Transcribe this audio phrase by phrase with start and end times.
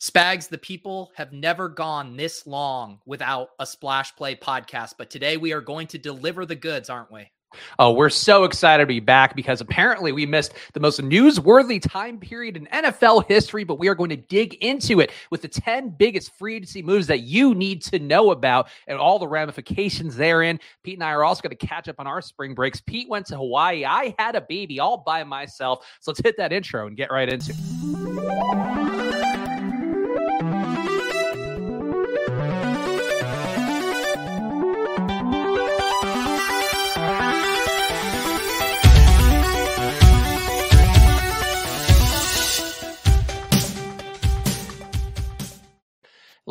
[0.00, 5.36] Spags, the people have never gone this long without a Splash Play podcast, but today
[5.36, 7.30] we are going to deliver the goods, aren't we?
[7.78, 12.18] Oh, we're so excited to be back because apparently we missed the most newsworthy time
[12.18, 15.90] period in NFL history, but we are going to dig into it with the 10
[15.98, 20.60] biggest free agency moves that you need to know about and all the ramifications therein.
[20.82, 22.80] Pete and I are also going to catch up on our spring breaks.
[22.80, 23.84] Pete went to Hawaii.
[23.84, 25.84] I had a baby all by myself.
[26.00, 29.19] So let's hit that intro and get right into it.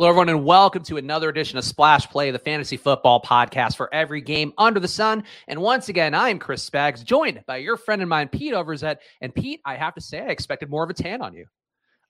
[0.00, 3.92] Hello, everyone, and welcome to another edition of Splash Play, the fantasy football podcast for
[3.92, 5.24] every game under the sun.
[5.46, 8.96] And once again, I'm Chris Spags, joined by your friend and mine, Pete Overzet.
[9.20, 11.44] And Pete, I have to say, I expected more of a tan on you.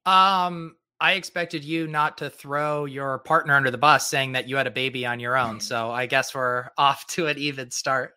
[0.07, 4.55] Um, I expected you not to throw your partner under the bus, saying that you
[4.55, 5.59] had a baby on your own.
[5.59, 8.15] So I guess we're off to an even start.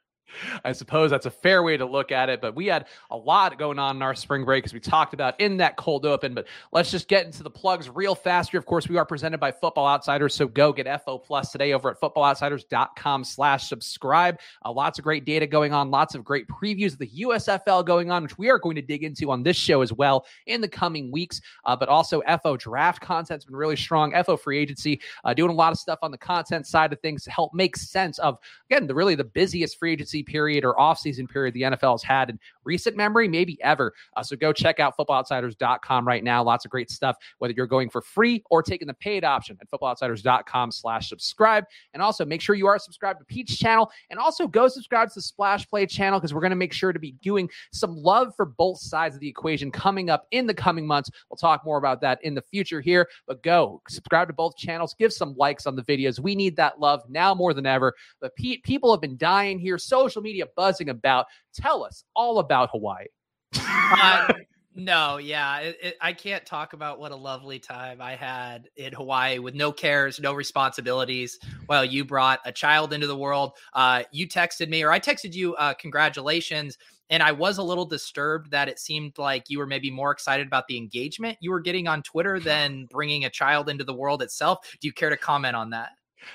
[0.63, 2.41] I suppose that's a fair way to look at it.
[2.41, 5.39] But we had a lot going on in our spring break as we talked about
[5.39, 6.33] in that cold open.
[6.33, 8.59] But let's just get into the plugs real fast here.
[8.59, 10.33] Of course, we are presented by Football Outsiders.
[10.33, 14.39] So go get FO Plus today over at footballoutsiders.com slash subscribe.
[14.65, 18.11] Uh, lots of great data going on, lots of great previews of the USFL going
[18.11, 20.67] on, which we are going to dig into on this show as well in the
[20.67, 21.41] coming weeks.
[21.65, 24.13] Uh, but also FO draft content's been really strong.
[24.23, 27.23] FO free agency uh, doing a lot of stuff on the content side of things
[27.23, 28.37] to help make sense of,
[28.69, 32.29] again, the really the busiest free agency period or offseason period the NFL has had
[32.29, 33.93] in recent memory, maybe ever.
[34.15, 36.43] Uh, so go check out footballoutsiders.com right now.
[36.43, 39.69] Lots of great stuff, whether you're going for free or taking the paid option at
[39.69, 41.65] footballoutsiders.com slash subscribe.
[41.93, 45.15] And also make sure you are subscribed to Pete's channel and also go subscribe to
[45.15, 48.35] the Splash Play channel because we're going to make sure to be doing some love
[48.35, 51.09] for both sides of the equation coming up in the coming months.
[51.29, 54.95] We'll talk more about that in the future here, but go subscribe to both channels,
[54.97, 56.19] give some likes on the videos.
[56.19, 57.93] We need that love now more than ever.
[58.19, 59.77] But Pete, people have been dying here.
[59.77, 61.25] Social media buzzing about.
[61.53, 63.05] Tell us all about Hawaii.
[63.59, 64.33] uh,
[64.75, 68.93] no, yeah, it, it, I can't talk about what a lovely time I had in
[68.93, 71.37] Hawaii with no cares, no responsibilities.
[71.67, 75.33] While you brought a child into the world, uh, you texted me, or I texted
[75.33, 76.77] you, uh, congratulations.
[77.09, 80.47] And I was a little disturbed that it seemed like you were maybe more excited
[80.47, 84.23] about the engagement you were getting on Twitter than bringing a child into the world
[84.23, 84.59] itself.
[84.81, 85.89] Do you care to comment on that?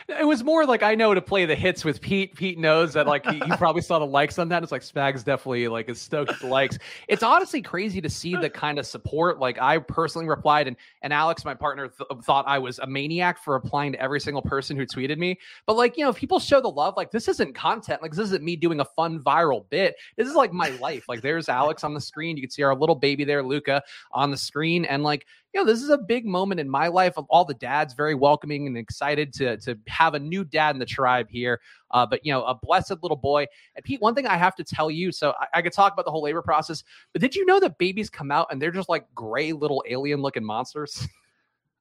[0.09, 2.35] It was more like I know to play the hits with Pete.
[2.35, 4.63] Pete knows that like he, he probably saw the likes on that.
[4.63, 6.79] It's like Spags definitely like is stoked with the likes.
[7.09, 9.39] It's honestly crazy to see the kind of support.
[9.39, 13.43] Like I personally replied, and and Alex, my partner, th- thought I was a maniac
[13.43, 15.39] for replying to every single person who tweeted me.
[15.67, 18.03] But like you know, if people show the love, like this isn't content.
[18.03, 19.97] Like this isn't me doing a fun viral bit.
[20.17, 21.09] This is like my life.
[21.09, 22.37] Like there's Alex on the screen.
[22.37, 23.83] You can see our little baby there, Luca,
[24.13, 27.15] on the screen, and like you know, this is a big moment in my life
[27.17, 30.79] of all the dads very welcoming and excited to, to have a new dad in
[30.79, 31.61] the tribe here.
[31.91, 33.47] Uh, but, you know, a blessed little boy.
[33.75, 36.05] And Pete, one thing I have to tell you so I, I could talk about
[36.05, 38.91] the whole labor process, but did you know that babies come out and they're just
[38.91, 41.07] like gray little alien looking monsters?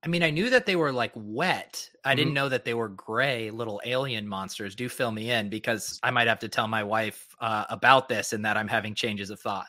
[0.03, 1.89] I mean, I knew that they were like wet.
[2.05, 2.17] I mm-hmm.
[2.17, 4.75] didn't know that they were gray little alien monsters.
[4.75, 8.31] Do fill me in because I might have to tell my wife uh, about this
[8.31, 9.67] and that I'm having changes of thought.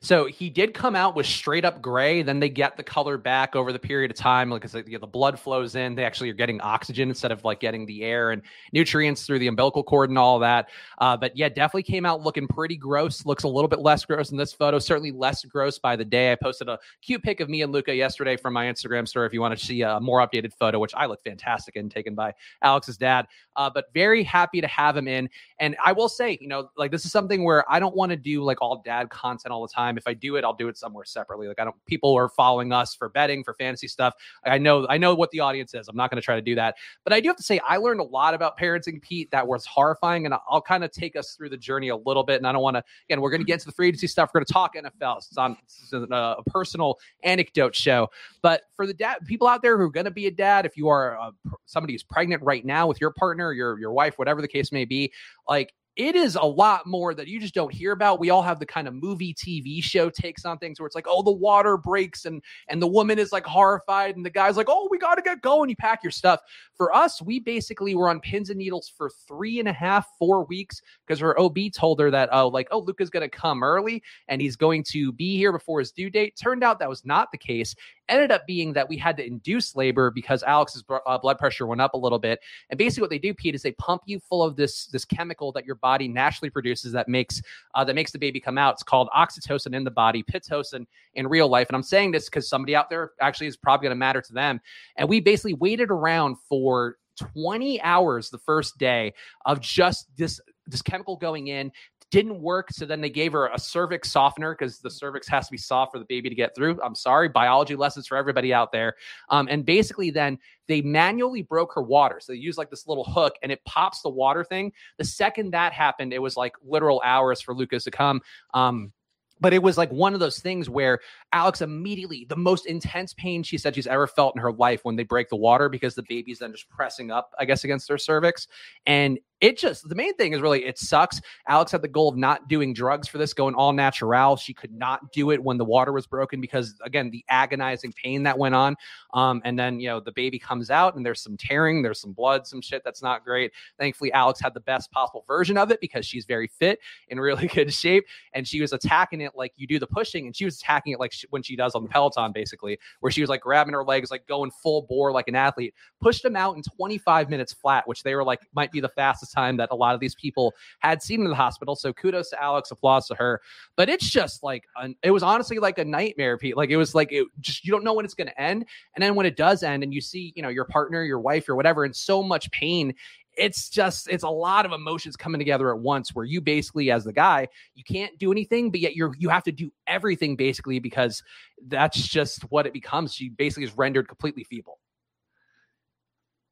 [0.00, 2.22] So he did come out with straight up gray.
[2.22, 4.98] Then they get the color back over the period of time, like because you know,
[4.98, 5.94] the blood flows in.
[5.94, 8.42] They actually are getting oxygen instead of like getting the air and
[8.72, 10.68] nutrients through the umbilical cord and all that.
[10.98, 13.24] Uh, but yeah, definitely came out looking pretty gross.
[13.26, 14.78] Looks a little bit less gross in this photo.
[14.78, 16.32] Certainly less gross by the day.
[16.32, 19.26] I posted a cute pic of me and Luca yesterday from my Instagram story.
[19.26, 22.14] If you want to see a more updated photo, which I look fantastic in, taken
[22.14, 23.26] by Alex's dad.
[23.56, 25.28] Uh, but very happy to have him in.
[25.60, 28.16] And I will say, you know, like this is something where I don't want to
[28.16, 29.73] do like all dad content all the time.
[29.98, 31.48] If I do it, I'll do it somewhere separately.
[31.48, 34.14] Like I don't people are following us for betting, for fantasy stuff.
[34.44, 35.88] I know I know what the audience is.
[35.88, 36.76] I'm not going to try to do that.
[37.04, 39.66] But I do have to say I learned a lot about parenting Pete that was
[39.66, 40.26] horrifying.
[40.26, 42.36] And I'll kind of take us through the journey a little bit.
[42.36, 44.30] And I don't want to again, we're going to get into the free agency stuff.
[44.32, 45.18] We're going to talk NFL.
[45.18, 48.08] It's on it's a, personal anecdote show.
[48.42, 50.76] But for the dad people out there who are going to be a dad, if
[50.76, 51.32] you are a,
[51.66, 54.84] somebody who's pregnant right now with your partner, your your wife, whatever the case may
[54.84, 55.12] be,
[55.48, 58.18] like it is a lot more that you just don't hear about.
[58.18, 61.06] We all have the kind of movie TV show takes on things where it's like,
[61.08, 64.66] oh, the water breaks and and the woman is like horrified and the guy's like,
[64.68, 65.70] oh, we got to get going.
[65.70, 66.40] You pack your stuff.
[66.76, 70.44] For us, we basically were on pins and needles for three and a half, four
[70.44, 74.02] weeks because her OB told her that, oh, like, oh, Luca's going to come early
[74.26, 76.36] and he's going to be here before his due date.
[76.36, 77.74] Turned out that was not the case.
[78.08, 81.80] Ended up being that we had to induce labor because Alex's uh, blood pressure went
[81.80, 82.40] up a little bit.
[82.70, 85.52] And basically, what they do, Pete, is they pump you full of this this chemical
[85.52, 87.40] that your body naturally produces that makes
[87.74, 88.74] uh, that makes the baby come out.
[88.74, 91.68] It's called oxytocin in the body, pitocin in real life.
[91.68, 94.32] And I'm saying this because somebody out there actually is probably going to matter to
[94.32, 94.60] them.
[94.96, 96.96] And we basically waited around for
[97.34, 99.14] 20 hours the first day
[99.46, 101.70] of just this this chemical going in
[102.14, 102.70] didn't work.
[102.70, 105.90] So then they gave her a cervix softener because the cervix has to be soft
[105.90, 106.80] for the baby to get through.
[106.80, 108.94] I'm sorry, biology lessons for everybody out there.
[109.30, 110.38] Um, and basically, then
[110.68, 112.20] they manually broke her water.
[112.20, 114.72] So they use like this little hook and it pops the water thing.
[114.96, 118.20] The second that happened, it was like literal hours for Lucas to come.
[118.54, 118.92] Um,
[119.40, 121.00] but it was like one of those things where
[121.32, 124.94] Alex immediately, the most intense pain she said she's ever felt in her life when
[124.94, 127.98] they break the water because the baby's then just pressing up, I guess, against their
[127.98, 128.46] cervix.
[128.86, 131.20] And it just the main thing is really it sucks.
[131.48, 134.36] Alex had the goal of not doing drugs for this, going all natural.
[134.36, 138.22] She could not do it when the water was broken because again, the agonizing pain
[138.22, 138.76] that went on.
[139.12, 142.12] Um, and then you know the baby comes out and there's some tearing, there's some
[142.12, 143.52] blood, some shit that's not great.
[143.78, 146.78] Thankfully, Alex had the best possible version of it because she's very fit
[147.08, 150.34] in really good shape, and she was attacking it like you do the pushing, and
[150.34, 153.20] she was attacking it like she, when she does on the Peloton, basically, where she
[153.20, 156.56] was like grabbing her legs, like going full bore like an athlete, pushed him out
[156.56, 159.74] in 25 minutes flat, which they were like might be the fastest time that a
[159.74, 161.74] lot of these people had seen in the hospital.
[161.76, 163.40] So kudos to Alex, applause to her.
[163.76, 166.56] But it's just like an, it was honestly like a nightmare, Pete.
[166.56, 168.64] Like it was like it just you don't know when it's going to end,
[168.94, 171.48] and then when it does end, and you see you know your partner, your wife,
[171.48, 172.94] or whatever, in so much pain
[173.36, 177.04] it's just it's a lot of emotions coming together at once where you basically as
[177.04, 180.78] the guy you can't do anything but yet you're you have to do everything basically
[180.78, 181.22] because
[181.66, 184.78] that's just what it becomes she basically is rendered completely feeble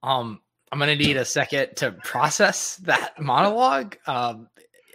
[0.02, 0.40] um
[0.72, 3.98] I'm gonna need a second to process that monologue.
[4.06, 4.48] Um,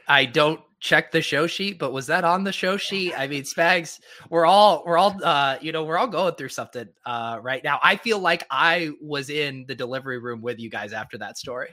[0.07, 3.13] I don't check the show sheet, but was that on the show sheet?
[3.15, 3.99] I mean, Spags,
[4.31, 7.79] we're all we're all uh, you know we're all going through something uh, right now.
[7.83, 11.69] I feel like I was in the delivery room with you guys after that story.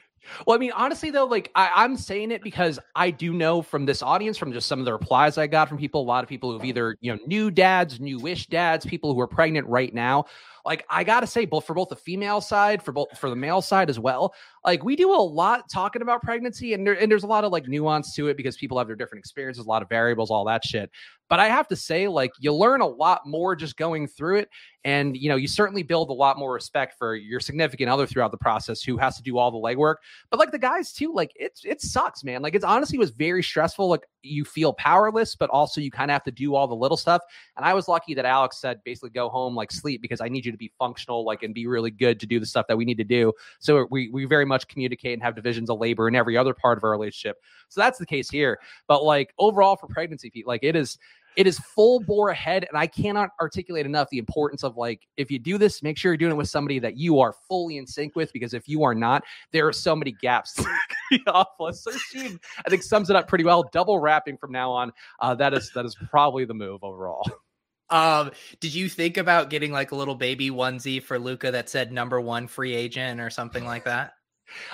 [0.46, 3.86] Well, I mean, honestly, though, like I, am saying it because I do know from
[3.86, 6.28] this audience, from just some of the replies I got from people, a lot of
[6.28, 10.26] people who've either you know new dads, new-ish dads, people who are pregnant right now.
[10.64, 13.62] Like I gotta say, both for both the female side, for both for the male
[13.62, 14.34] side as well.
[14.64, 17.52] Like we do a lot talking about pregnancy, and there, and there's a lot of
[17.52, 20.44] like nuance to it because people have their different experiences, a lot of variables, all
[20.46, 20.90] that shit.
[21.28, 24.48] But I have to say, like you learn a lot more just going through it,
[24.84, 28.30] and you know you certainly build a lot more respect for your significant other throughout
[28.30, 29.96] the process who has to do all the legwork.
[30.30, 32.42] But like the guys too, like it it sucks, man.
[32.42, 33.88] Like it's honestly was very stressful.
[33.88, 36.96] Like you feel powerless, but also you kind of have to do all the little
[36.96, 37.22] stuff.
[37.56, 40.44] And I was lucky that Alex said basically go home, like sleep, because I need
[40.44, 42.84] you to be functional, like and be really good to do the stuff that we
[42.84, 43.32] need to do.
[43.60, 46.78] So we we very much communicate and have divisions of labor in every other part
[46.78, 47.38] of our relationship.
[47.68, 48.58] So that's the case here.
[48.86, 50.98] But like overall for pregnancy, Pete, like it is
[51.36, 55.30] it is full bore ahead and i cannot articulate enough the importance of like if
[55.30, 57.86] you do this make sure you're doing it with somebody that you are fully in
[57.86, 60.64] sync with because if you are not there are so many gaps
[61.26, 64.92] awful so she i think sums it up pretty well double wrapping from now on
[65.20, 67.28] uh, that is that is probably the move overall
[67.90, 68.30] um,
[68.60, 72.20] did you think about getting like a little baby onesie for Luca that said number
[72.20, 74.13] one free agent or something like that?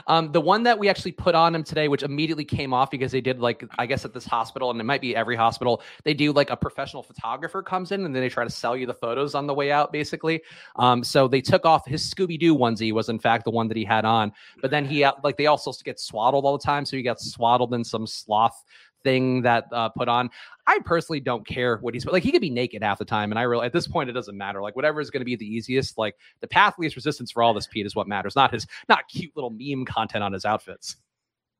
[0.06, 3.12] Um, the one that we actually put on him today, which immediately came off because
[3.12, 6.14] they did like I guess at this hospital, and it might be every hospital, they
[6.14, 8.94] do like a professional photographer comes in and then they try to sell you the
[8.94, 10.42] photos on the way out, basically.
[10.76, 13.76] Um, so they took off his Scooby Doo onesie was in fact the one that
[13.76, 16.96] he had on, but then he like they also get swaddled all the time, so
[16.96, 18.64] he got swaddled in some sloth
[19.02, 20.30] thing that uh, put on.
[20.66, 22.22] I personally don't care what he's like.
[22.22, 24.36] He could be naked half the time, and I really at this point it doesn't
[24.36, 24.62] matter.
[24.62, 25.98] Like whatever is going to be the easiest.
[25.98, 29.08] Like the path least resistance for all this Pete is what matters, not his not
[29.08, 30.96] cute little meme content on his outfits.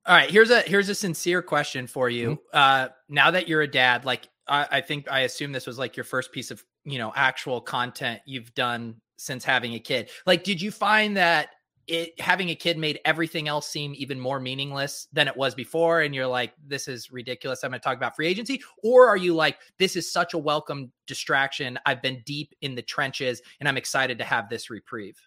[0.06, 2.30] All right, here's a here's a sincere question for you.
[2.30, 2.42] Mm-hmm.
[2.52, 5.96] Uh, now that you're a dad, like I, I think I assume this was like
[5.96, 10.08] your first piece of you know actual content you've done since having a kid.
[10.24, 11.50] Like, did you find that
[11.86, 16.00] it having a kid made everything else seem even more meaningless than it was before
[16.00, 17.64] and you're like this is ridiculous.
[17.64, 18.62] I'm going to talk about free agency.
[18.82, 21.78] Or are you like this is such a welcome distraction.
[21.86, 25.20] I've been deep in the trenches and i'm excited to have this reprieve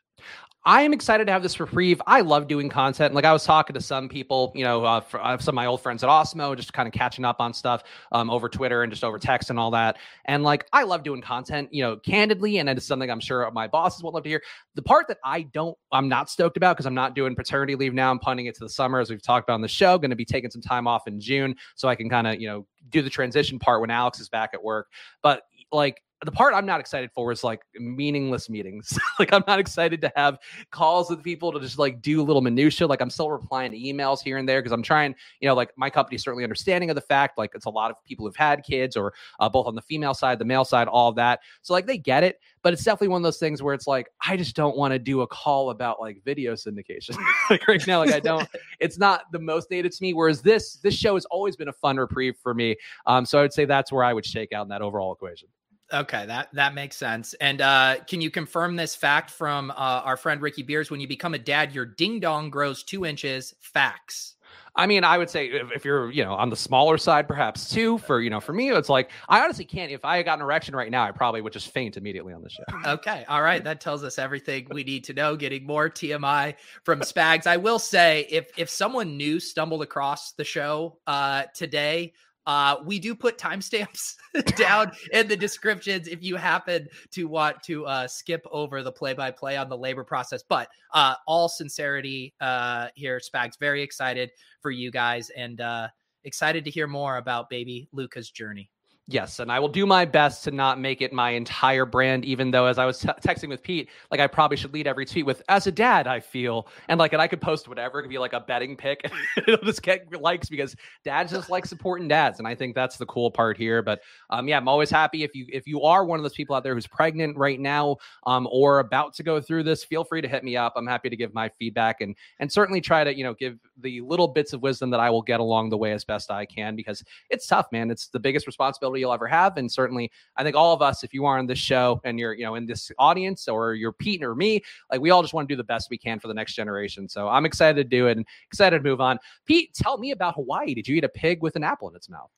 [0.65, 2.01] I am excited to have this reprieve.
[2.08, 3.13] I love doing content.
[3.13, 5.65] Like I was talking to some people, you know, uh, for, uh, some of my
[5.65, 8.89] old friends at Osmo, just kind of catching up on stuff um, over Twitter and
[8.91, 9.98] just over text and all that.
[10.24, 13.67] And like I love doing content, you know, candidly, and it's something I'm sure my
[13.67, 14.41] bosses will love to hear.
[14.75, 17.93] The part that I don't, I'm not stoked about because I'm not doing paternity leave
[17.93, 18.10] now.
[18.10, 19.98] I'm punting it to the summer, as we've talked about on the show.
[19.98, 22.48] Going to be taking some time off in June so I can kind of, you
[22.48, 24.88] know, do the transition part when Alex is back at work.
[25.22, 25.43] But
[25.74, 28.97] like the part I'm not excited for is like meaningless meetings.
[29.19, 30.37] like I'm not excited to have
[30.71, 32.87] calls with people to just like do little minutia.
[32.87, 35.71] Like I'm still replying to emails here and there because I'm trying, you know, like
[35.75, 38.63] my company's certainly understanding of the fact like it's a lot of people who've had
[38.63, 41.41] kids or uh, both on the female side, the male side, all of that.
[41.61, 44.07] So like they get it, but it's definitely one of those things where it's like
[44.25, 47.17] I just don't want to do a call about like video syndication.
[47.49, 48.47] like right now, like I don't.
[48.79, 50.13] It's not the most dated to me.
[50.13, 52.75] Whereas this this show has always been a fun reprieve for me.
[53.05, 55.47] Um, so I would say that's where I would shake out in that overall equation.
[55.93, 57.33] Okay, that that makes sense.
[57.35, 59.73] And uh, can you confirm this fact from uh,
[60.03, 60.89] our friend Ricky Beers?
[60.89, 63.53] When you become a dad, your ding dong grows two inches.
[63.59, 64.35] Facts.
[64.75, 67.69] I mean, I would say if, if, you're, you know, on the smaller side, perhaps
[67.69, 68.00] two.
[68.00, 69.91] For you know, for me, it's like I honestly can't.
[69.91, 72.50] If I got an erection right now, I probably would just faint immediately on the
[72.50, 72.63] show.
[72.85, 75.35] Okay, all right, that tells us everything we need to know.
[75.35, 77.45] Getting more TMI from Spags.
[77.45, 82.13] I will say, if if someone new stumbled across the show uh, today,
[82.45, 84.15] uh, we do put timestamps
[84.55, 89.13] down in the descriptions if you happen to want to uh, skip over the play
[89.13, 90.43] by play on the labor process.
[90.47, 94.31] But uh, all sincerity uh, here, Spags, very excited
[94.62, 95.88] for you guys and uh,
[96.23, 98.69] excited to hear more about baby Luca's journey.
[99.07, 102.24] Yes, and I will do my best to not make it my entire brand.
[102.24, 105.05] Even though, as I was t- texting with Pete, like I probably should lead every
[105.05, 108.00] tweet with "as a dad, I feel," and like, and I could post whatever.
[108.00, 109.12] It could be like a betting pick.
[109.38, 113.05] It'll just get likes because dads just like supporting dads, and I think that's the
[113.05, 113.81] cool part here.
[113.81, 116.55] But um, yeah, I'm always happy if you if you are one of those people
[116.55, 119.83] out there who's pregnant right now, um, or about to go through this.
[119.83, 120.75] Feel free to hit me up.
[120.77, 124.00] I'm happy to give my feedback and and certainly try to you know give the
[124.00, 126.77] little bits of wisdom that I will get along the way as best I can
[126.77, 127.91] because it's tough, man.
[127.91, 129.57] It's the biggest responsibility you'll ever have.
[129.57, 132.33] And certainly, I think all of us, if you are on this show and you're,
[132.33, 135.47] you know, in this audience or you're Pete or me, like we all just want
[135.47, 137.07] to do the best we can for the next generation.
[137.07, 139.19] So I'm excited to do it and excited to move on.
[139.45, 140.73] Pete, tell me about Hawaii.
[140.73, 142.29] Did you eat a pig with an apple in its mouth?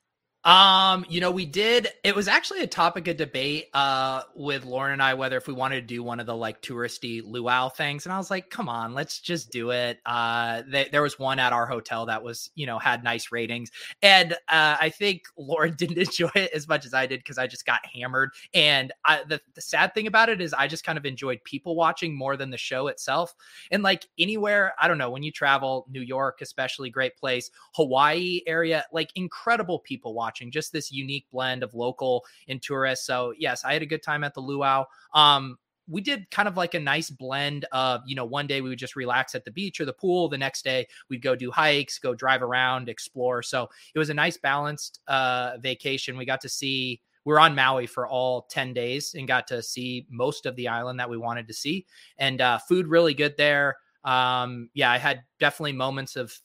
[0.46, 1.88] Um, you know, we did.
[2.04, 5.56] It was actually a topic of debate uh with Lauren and I whether if we
[5.56, 8.70] wanted to do one of the like touristy luau things, and I was like, come
[8.70, 10.00] on, let's just do it.
[10.06, 13.72] Uh, they, there was one at our hotel that was you know had nice ratings,
[14.04, 17.48] and uh, I think Lauren didn't enjoy it as much as I did because I
[17.48, 18.30] just got hammered.
[18.54, 21.76] And I, the the sad thing about it is I just kind of enjoyed people
[21.76, 23.34] watching more than the show itself.
[23.72, 28.42] And like anywhere, I don't know, when you travel, New York especially, great place, Hawaii
[28.46, 33.06] area, like incredible people watching watching just this unique blend of local and tourists.
[33.06, 34.86] So yes, I had a good time at the luau.
[35.14, 38.70] Um, we did kind of like a nice blend of, you know, one day we
[38.70, 40.28] would just relax at the beach or the pool.
[40.28, 43.44] The next day we'd go do hikes, go drive around, explore.
[43.44, 46.18] So it was a nice balanced uh, vacation.
[46.18, 49.62] We got to see, we are on Maui for all 10 days and got to
[49.62, 51.86] see most of the island that we wanted to see.
[52.18, 53.78] And uh, food really good there.
[54.04, 56.36] Um, yeah, I had definitely moments of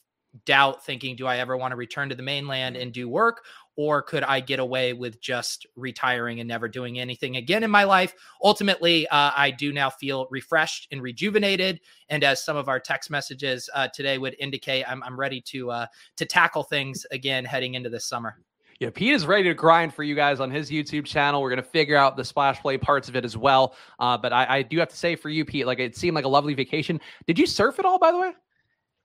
[0.45, 3.43] doubt thinking, do I ever want to return to the mainland and do work?
[3.75, 7.83] Or could I get away with just retiring and never doing anything again in my
[7.83, 8.13] life?
[8.43, 11.79] Ultimately, uh, I do now feel refreshed and rejuvenated.
[12.09, 15.71] And as some of our text messages uh, today would indicate, I'm, I'm ready to
[15.71, 15.85] uh,
[16.17, 18.37] to tackle things again heading into this summer.
[18.79, 21.39] Yeah, Pete is ready to grind for you guys on his YouTube channel.
[21.39, 23.75] We're going to figure out the splash play parts of it as well.
[23.99, 26.25] Uh, but I, I do have to say for you, Pete, like it seemed like
[26.25, 26.99] a lovely vacation.
[27.27, 28.31] Did you surf at all, by the way?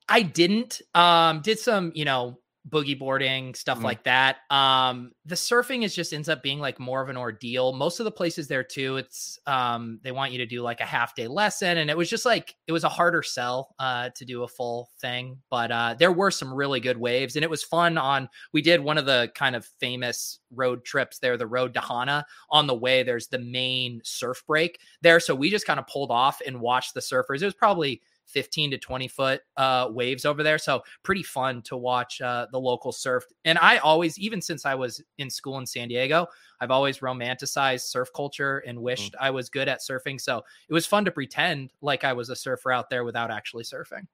[0.09, 0.81] I didn't.
[0.95, 3.87] Um, did some, you know, boogie boarding stuff mm-hmm.
[3.87, 7.73] like that um the surfing is just ends up being like more of an ordeal.
[7.73, 10.85] Most of the places there too it's um they want you to do like a
[10.85, 14.25] half day lesson and it was just like it was a harder sell uh to
[14.25, 17.63] do a full thing but uh there were some really good waves and it was
[17.63, 21.75] fun on we did one of the kind of famous road trips there the road
[21.75, 22.27] to hana.
[22.51, 26.11] On the way there's the main surf break there so we just kind of pulled
[26.11, 27.43] off and watched the surfers.
[27.43, 30.59] It was probably 15 to 20 foot uh, waves over there.
[30.59, 33.25] So pretty fun to watch uh, the local surf.
[33.45, 36.27] And I always, even since I was in school in San Diego,
[36.61, 38.83] I've always romanticized surf culture and mm.
[38.83, 39.19] wished mm.
[39.21, 40.21] I was good at surfing.
[40.21, 43.65] So it was fun to pretend like I was a surfer out there without actually
[43.65, 44.07] surfing.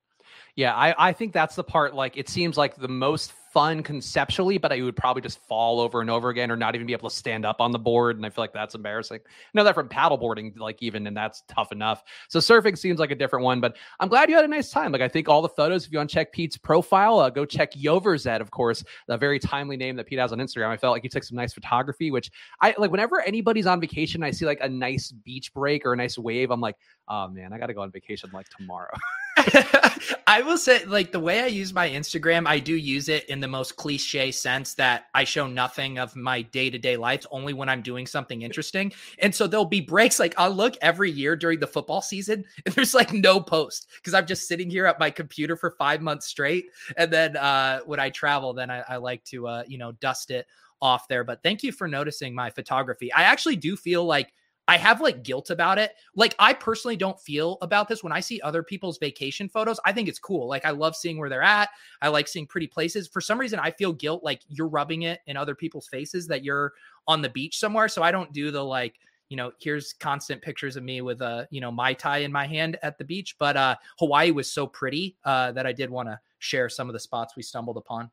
[0.57, 1.95] Yeah, I, I think that's the part.
[1.95, 6.01] Like, it seems like the most fun conceptually, but I would probably just fall over
[6.01, 8.17] and over again or not even be able to stand up on the board.
[8.17, 9.21] And I feel like that's embarrassing.
[9.23, 12.03] I know that from paddleboarding, like even, and that's tough enough.
[12.29, 14.91] So surfing seems like a different one, but I'm glad you had a nice time.
[14.91, 17.45] Like I think all the photos, if you want to check Pete's profile, uh, go
[17.45, 20.69] check Yoverzet, of course, the very timely name that Pete has on Instagram.
[20.71, 22.31] I felt like you took some nice photography, which
[22.63, 25.97] I like whenever anybody's on vacation, I see like a nice beach break or a
[25.97, 26.51] nice wave.
[26.51, 26.77] I'm like,
[27.09, 28.97] oh man, I got to go on vacation like tomorrow.
[30.27, 33.41] I will say, like, the way I use my Instagram, I do use it in
[33.41, 37.53] the most cliche sense that I show nothing of my day to day life, only
[37.53, 38.93] when I'm doing something interesting.
[39.19, 40.19] And so there'll be breaks.
[40.19, 44.15] Like, I'll look every year during the football season, and there's like no post because
[44.15, 46.67] I'm just sitting here at my computer for five months straight.
[46.97, 50.31] And then uh, when I travel, then I, I like to, uh, you know, dust
[50.31, 50.47] it
[50.81, 51.25] off there.
[51.25, 53.13] But thank you for noticing my photography.
[53.13, 54.33] I actually do feel like
[54.69, 55.93] I have like guilt about it.
[56.15, 59.81] Like I personally don't feel about this when I see other people's vacation photos.
[59.85, 60.49] I think it's cool.
[60.49, 61.69] Like I love seeing where they're at.
[62.01, 63.09] I like seeing pretty places.
[63.09, 66.45] For some reason I feel guilt like you're rubbing it in other people's faces that
[66.45, 66.73] you're
[67.09, 67.89] on the beach somewhere.
[67.89, 71.49] So I don't do the like you know, here's constant pictures of me with a,
[71.51, 73.37] you know, Mai Tai in my hand at the beach.
[73.39, 76.93] But uh Hawaii was so pretty uh that I did want to share some of
[76.93, 78.11] the spots we stumbled upon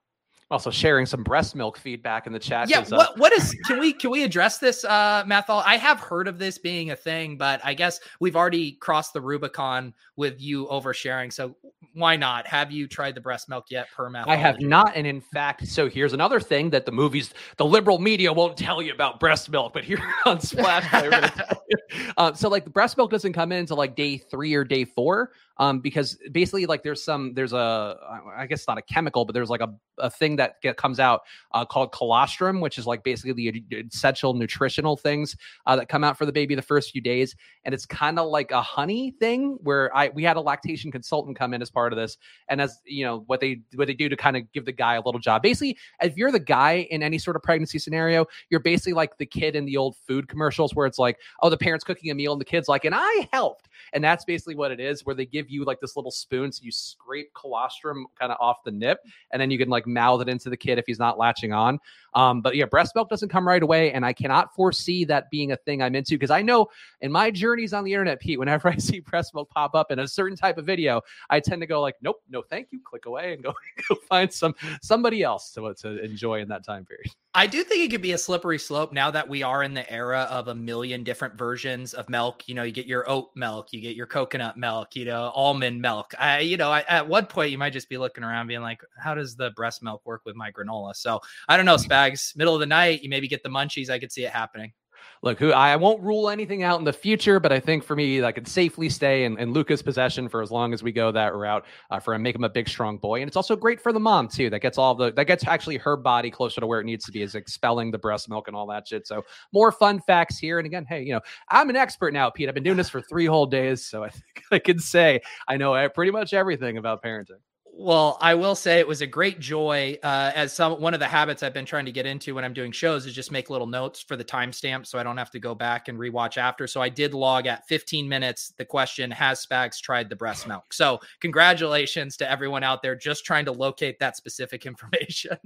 [0.51, 2.69] also sharing some breast milk feedback in the chat.
[2.69, 5.63] Yeah, uh, what what is can we can we address this, uh, Mathal?
[5.65, 9.21] I have heard of this being a thing, but I guess we've already crossed the
[9.21, 11.31] Rubicon with you oversharing.
[11.31, 11.55] So
[11.93, 12.47] why not?
[12.47, 14.27] Have you tried the breast milk yet, per Mathal?
[14.27, 17.99] I have not, and in fact, so here's another thing that the movies, the liberal
[17.99, 20.85] media won't tell you about breast milk, but here on Splash,
[22.17, 24.85] uh, so like the breast milk doesn't come in until like day three or day
[24.85, 27.97] four um, because basically like there's some there's a
[28.35, 31.21] I guess not a chemical, but there's like a, a thing that get, comes out
[31.51, 35.35] uh, called colostrum, which is like basically the essential nutritional things
[35.65, 37.35] uh, that come out for the baby the first few days,
[37.65, 41.37] and it's kind of like a honey thing where I we had a lactation consultant
[41.37, 44.09] come in as part of this, and as you know what they what they do
[44.09, 45.41] to kind of give the guy a little job.
[45.41, 49.25] Basically, if you're the guy in any sort of pregnancy scenario, you're basically like the
[49.25, 52.31] kid in the old food commercials where it's like, oh, the parents cooking a meal
[52.31, 55.25] and the kid's like, and I helped, and that's basically what it is, where they
[55.25, 56.51] give you like this little spoon.
[56.51, 58.99] So you scrape colostrum kind of off the nip,
[59.31, 61.79] and then you can like mouth it into the kid if he's not latching on.
[62.13, 65.51] Um, but yeah, breast milk doesn't come right away, and I cannot foresee that being
[65.51, 66.67] a thing I'm into because I know
[67.01, 69.99] in my journeys on the internet, Pete, whenever I see breast milk pop up in
[69.99, 73.05] a certain type of video, I tend to go like, nope, no, thank you, click
[73.05, 73.53] away and go
[73.89, 77.11] go find some somebody else to to enjoy in that time period.
[77.35, 79.89] I do think it could be a slippery slope now that we are in the
[79.91, 82.47] era of a million different versions of milk.
[82.47, 85.79] You know, you get your oat milk, you get your coconut milk, you know, almond
[85.79, 86.11] milk.
[86.17, 88.81] I, you know, I, at one point you might just be looking around being like,
[88.97, 90.95] how does the breast milk work with my granola?
[90.95, 92.35] So I don't know, Spags.
[92.35, 93.91] Middle of the night, you maybe get the munchies.
[93.91, 94.73] I could see it happening
[95.21, 98.23] look, who I won't rule anything out in the future, but I think for me,
[98.23, 101.35] I could safely stay in, in Luca's possession for as long as we go that
[101.35, 103.21] route uh, for him, make him a big, strong boy.
[103.21, 104.49] And it's also great for the mom too.
[104.49, 107.11] That gets all the that gets actually her body closer to where it needs to
[107.11, 109.07] be, is expelling the breast milk and all that shit.
[109.07, 109.23] So
[109.53, 110.59] more fun facts here.
[110.59, 112.47] And again, hey, you know, I'm an expert now, Pete.
[112.47, 115.57] I've been doing this for three whole days, so I think I can say I
[115.57, 117.39] know pretty much everything about parenting.
[117.81, 119.97] Well, I will say it was a great joy.
[120.03, 122.51] Uh, as some one of the habits I've been trying to get into when I'm
[122.51, 125.39] doing shows is just make little notes for the timestamp, so I don't have to
[125.39, 126.67] go back and rewatch after.
[126.67, 128.51] So I did log at 15 minutes.
[128.57, 130.73] The question: Has Spags tried the breast milk?
[130.73, 135.37] So congratulations to everyone out there just trying to locate that specific information.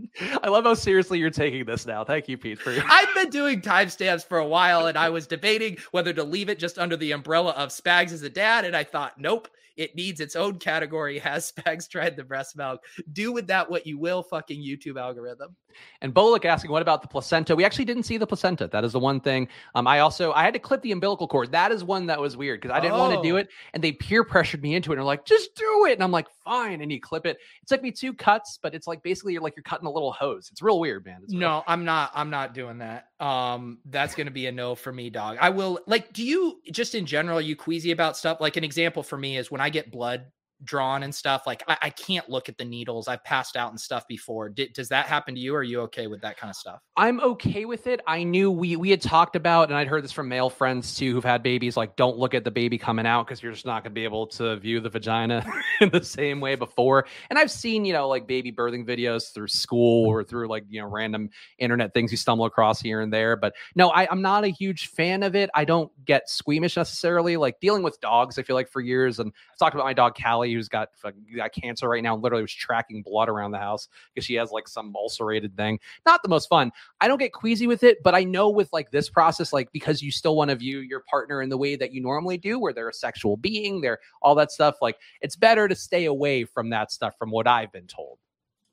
[0.41, 2.03] I love how seriously you're taking this now.
[2.03, 2.57] Thank you, Pete.
[2.57, 6.23] For your- I've been doing timestamps for a while, and I was debating whether to
[6.23, 9.49] leave it just under the umbrella of Spags as a dad, and I thought, nope
[9.75, 11.19] it needs its own category.
[11.23, 12.81] Has Spags tried the breast milk?
[13.11, 15.55] Do with that what you will, fucking YouTube algorithm.
[16.01, 17.55] And Bolik asking, what about the placenta?
[17.55, 18.67] We actually didn't see the placenta.
[18.67, 19.47] That is the one thing.
[19.75, 21.51] Um, I also I had to clip the umbilical cord.
[21.51, 22.99] That is one that was weird because I didn't oh.
[22.99, 24.93] want to do it, and they peer pressured me into it.
[24.93, 25.93] And they're like, just do it.
[25.93, 26.81] And I'm like, fine.
[26.81, 27.37] And you clip it.
[27.61, 30.11] It took me two cuts, but it's like basically you're like you're cutting a little
[30.11, 30.49] hose.
[30.51, 31.21] It's real weird, man.
[31.23, 32.11] It's no, I'm not.
[32.13, 33.07] I'm not doing that.
[33.19, 35.37] Um, that's gonna be a no for me, dog.
[35.39, 36.13] I will like.
[36.13, 37.37] Do you just in general?
[37.37, 38.39] Are you queasy about stuff?
[38.41, 40.25] Like an example for me is when I get blood
[40.63, 43.79] drawn and stuff like I, I, can't look at the needles i've passed out and
[43.79, 44.49] stuff before.
[44.49, 46.79] Does that happen to you are you okay with that kind of stuff?
[46.95, 48.01] I'm okay with it.
[48.07, 51.13] I knew we we had talked about and i'd heard this from male friends too
[51.13, 53.83] who've had babies like don't look at the baby coming out because you're just not
[53.83, 55.45] going to be able to view the vagina
[55.81, 57.05] in the same way before.
[57.29, 60.81] And i've seen you know like baby birthing videos through school or through like you
[60.81, 64.43] know random internet things you stumble across here and there but no I, i'm not
[64.43, 65.49] a huge fan of it.
[65.53, 67.37] I don't get squeamish necessarily.
[67.37, 70.15] Like dealing with dogs i feel like for years and i've talked about my dog
[70.15, 70.89] callie who's got
[71.35, 72.15] got cancer right now.
[72.15, 75.79] Literally was tracking blood around the house because she has like some ulcerated thing.
[76.05, 76.71] Not the most fun.
[77.01, 80.01] I don't get queasy with it, but I know with like this process, like because
[80.01, 82.73] you still want to view your partner in the way that you normally do, where
[82.73, 84.75] they're a sexual being, they're all that stuff.
[84.81, 88.19] Like it's better to stay away from that stuff, from what I've been told.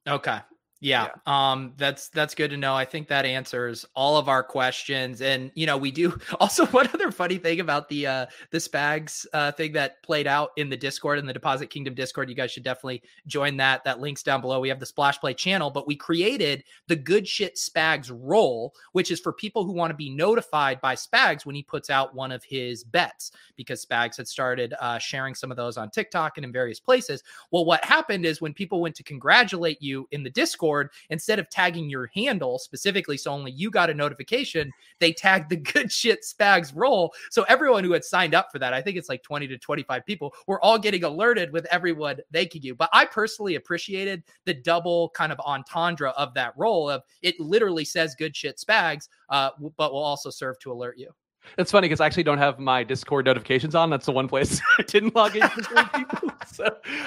[0.08, 0.38] Okay.
[0.82, 2.74] Yeah, yeah, um that's that's good to know.
[2.74, 6.88] I think that answers all of our questions and you know, we do also one
[6.94, 10.78] other funny thing about the uh the Spags uh thing that played out in the
[10.78, 12.30] Discord in the Deposit Kingdom Discord.
[12.30, 13.84] You guys should definitely join that.
[13.84, 14.58] That links down below.
[14.58, 19.10] We have the Splash Play channel, but we created the Good Shit Spags role, which
[19.10, 22.32] is for people who want to be notified by Spags when he puts out one
[22.32, 26.46] of his bets because Spags had started uh sharing some of those on TikTok and
[26.46, 27.22] in various places.
[27.50, 31.38] Well, what happened is when people went to congratulate you in the Discord Discord, instead
[31.38, 35.90] of tagging your handle specifically, so only you got a notification, they tagged the good
[35.90, 37.12] shit spags role.
[37.30, 40.06] So everyone who had signed up for that, I think it's like 20 to 25
[40.06, 42.74] people, were all getting alerted with everyone thanking you.
[42.74, 47.84] But I personally appreciated the double kind of entendre of that role of it literally
[47.84, 51.10] says good shit spags, uh, but will also serve to alert you.
[51.58, 53.90] It's funny because I actually don't have my Discord notifications on.
[53.90, 56.30] That's the one place I didn't log in for people.
[56.52, 56.64] So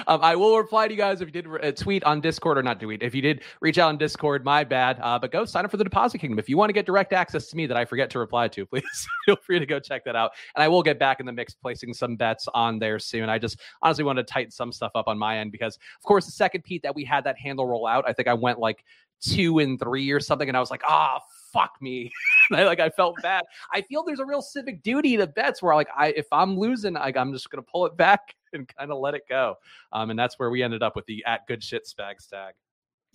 [0.07, 2.63] um, I will reply to you guys if you did uh, tweet on Discord or
[2.63, 3.03] not tweet.
[3.03, 4.99] If you did reach out on Discord, my bad.
[5.01, 6.39] Uh, but go sign up for the Deposit Kingdom.
[6.39, 8.65] If you want to get direct access to me that I forget to reply to,
[8.65, 10.31] please feel free to go check that out.
[10.55, 13.29] And I will get back in the mix, placing some bets on there soon.
[13.29, 16.25] I just honestly want to tighten some stuff up on my end because, of course,
[16.25, 18.85] the second Pete that we had that handle roll out, I think I went like
[19.19, 21.19] two and three or something, and I was like, ah.
[21.21, 22.11] Oh, fuck me.
[22.51, 23.43] I, like I felt bad.
[23.71, 26.93] I feel there's a real civic duty to bets where like I if I'm losing,
[26.93, 29.55] like I'm just gonna pull it back and kind of let it go.
[29.93, 32.55] Um, and that's where we ended up with the at good shit spags tag.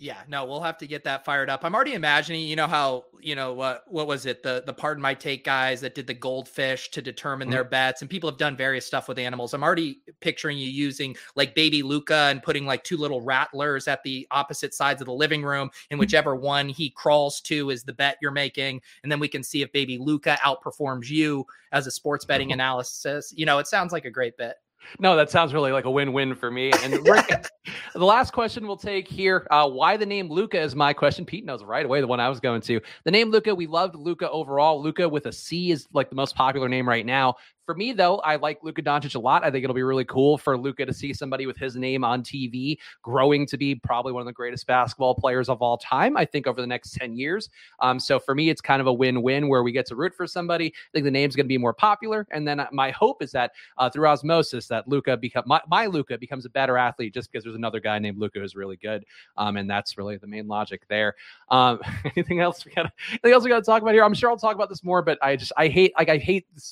[0.01, 1.65] Yeah, no, we'll have to get that fired up.
[1.65, 4.45] I'm already imagining, you know how, you know, what what was it?
[4.45, 7.55] The the pardon my take guys that did the goldfish to determine mm-hmm.
[7.55, 9.55] their bets and people have done various stuff with animals.
[9.55, 14.05] I'm already picturing you using like baby Luca and putting like two little rattlers at
[14.05, 15.99] the opposite sides of the living room and mm-hmm.
[15.99, 19.63] whichever one he crawls to is the bet you're making and then we can see
[19.63, 23.35] if baby Luca outperforms you as a sports betting analysis.
[23.37, 24.59] You know, it sounds like a great bet.
[24.99, 26.71] No, that sounds really like a win-win for me.
[26.83, 26.93] And
[27.95, 31.25] the last question we'll take here: uh, Why the name Luca is my question.
[31.25, 32.81] Pete knows right away the one I was going to.
[33.05, 34.83] The name Luca, we loved Luca overall.
[34.83, 37.37] Luca with a C is like the most popular name right now.
[37.69, 39.45] For me, though, I like Luka Doncic a lot.
[39.45, 42.23] I think it'll be really cool for Luca to see somebody with his name on
[42.23, 46.25] TV growing to be probably one of the greatest basketball players of all time, I
[46.25, 47.51] think, over the next 10 years.
[47.81, 50.15] Um, so for me, it's kind of a win win where we get to root
[50.15, 50.69] for somebody.
[50.69, 52.27] I think the name's going to be more popular.
[52.31, 55.91] And then uh, my hope is that uh, through osmosis, that Luca become my, my
[56.19, 59.05] becomes a better athlete just because there's another guy named Luka who's really good.
[59.37, 61.17] Um, and that's really the main logic there.
[61.51, 61.81] Um,
[62.17, 62.91] anything else we got?
[63.11, 64.05] Anything else we got to talk about here?
[64.05, 66.47] I'm sure I'll talk about this more, but I just I hate like I hate
[66.55, 66.63] the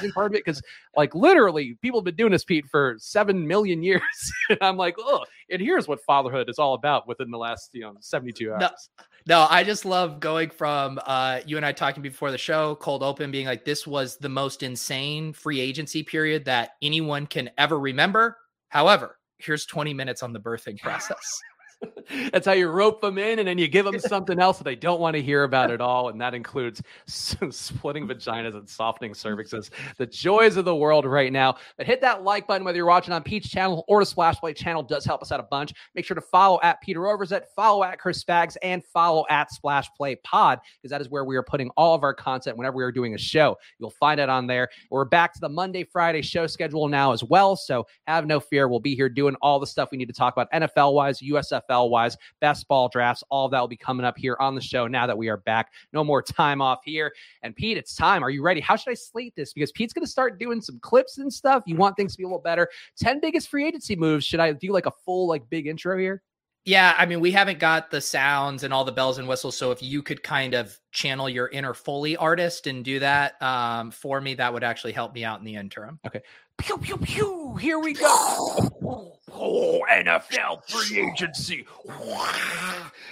[0.00, 0.62] self-aggrandizing part of it because
[0.96, 4.02] like literally people have been doing this Pete for seven million years.
[4.48, 7.82] and I'm like, oh, and here's what fatherhood is all about within the last you
[7.82, 8.60] know 72 hours.
[8.60, 12.76] No, no, I just love going from uh, you and I talking before the show,
[12.76, 17.50] cold open, being like, this was the most insane free agency period that anyone can
[17.58, 18.38] ever remember.
[18.68, 21.40] However, here's 20 minutes on the birthing process.
[22.32, 24.76] That's how you rope them in, and then you give them something else that they
[24.76, 29.70] don't want to hear about at all, and that includes splitting vaginas and softening cervixes.
[29.96, 31.56] The joys of the world right now.
[31.76, 34.52] But hit that like button whether you're watching on Pete's channel or the Splash Play
[34.52, 35.72] channel does help us out a bunch.
[35.94, 39.88] Make sure to follow at Peter Overzet, follow at Chris Spags, and follow at Splash
[39.96, 42.84] Play Pod because that is where we are putting all of our content whenever we
[42.84, 43.56] are doing a show.
[43.78, 44.68] You'll find it on there.
[44.90, 48.68] We're back to the Monday Friday show schedule now as well, so have no fear.
[48.68, 51.69] We'll be here doing all the stuff we need to talk about NFL wise, USFL
[51.70, 54.60] NFL wise, best ball drafts, all of that will be coming up here on the
[54.60, 55.72] show now that we are back.
[55.92, 57.12] No more time off here.
[57.42, 58.22] And Pete, it's time.
[58.22, 58.60] Are you ready?
[58.60, 59.52] How should I slate this?
[59.52, 61.62] Because Pete's going to start doing some clips and stuff.
[61.66, 62.68] You want things to be a little better.
[62.98, 64.24] 10 biggest free agency moves.
[64.24, 66.22] Should I do like a full, like big intro here?
[66.66, 69.56] Yeah, I mean, we haven't got the sounds and all the bells and whistles.
[69.56, 73.90] So if you could kind of channel your inner Foley artist and do that um,
[73.90, 75.98] for me, that would actually help me out in the interim.
[76.06, 76.20] Okay.
[76.60, 77.56] Pew pew pew.
[77.56, 78.68] Here we go.
[79.42, 81.66] Oh, NFL free agency.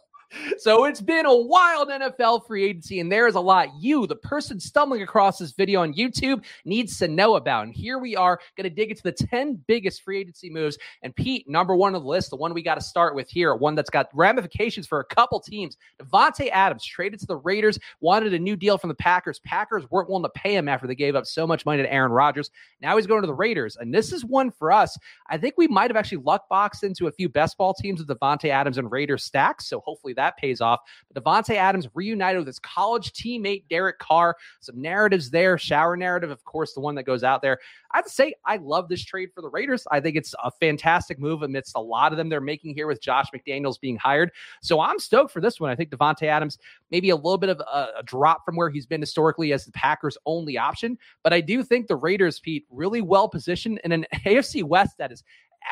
[0.57, 4.15] So it's been a wild NFL free agency, and there is a lot you, the
[4.15, 7.65] person stumbling across this video on YouTube, needs to know about.
[7.65, 10.77] And here we are going to dig into the 10 biggest free agency moves.
[11.01, 13.55] And Pete, number one on the list, the one we got to start with here,
[13.55, 15.77] one that's got ramifications for a couple teams.
[16.01, 19.39] Davante Adams traded to the Raiders, wanted a new deal from the Packers.
[19.39, 22.11] Packers weren't willing to pay him after they gave up so much money to Aaron
[22.11, 22.51] Rodgers.
[22.81, 23.77] Now he's going to the Raiders.
[23.77, 24.97] And this is one for us.
[25.29, 28.09] I think we might have actually luck boxed into a few best ball teams with
[28.09, 29.67] Davante Adams and Raiders stacks.
[29.67, 30.81] So hopefully that pays off.
[31.13, 34.35] But Adams reunited with his college teammate Derek Carr.
[34.59, 35.57] Some narratives there.
[35.57, 37.59] Shower narrative, of course, the one that goes out there.
[37.91, 39.87] I have to say, I love this trade for the Raiders.
[39.91, 43.01] I think it's a fantastic move amidst a lot of them they're making here with
[43.01, 44.31] Josh McDaniels being hired.
[44.61, 45.71] So I'm stoked for this one.
[45.71, 46.57] I think Davante Adams
[46.91, 49.71] maybe a little bit of a, a drop from where he's been historically as the
[49.71, 54.05] Packers' only option, but I do think the Raiders, Pete, really well positioned in an
[54.25, 55.23] AFC West that is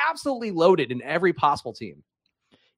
[0.10, 2.04] absolutely loaded in every possible team.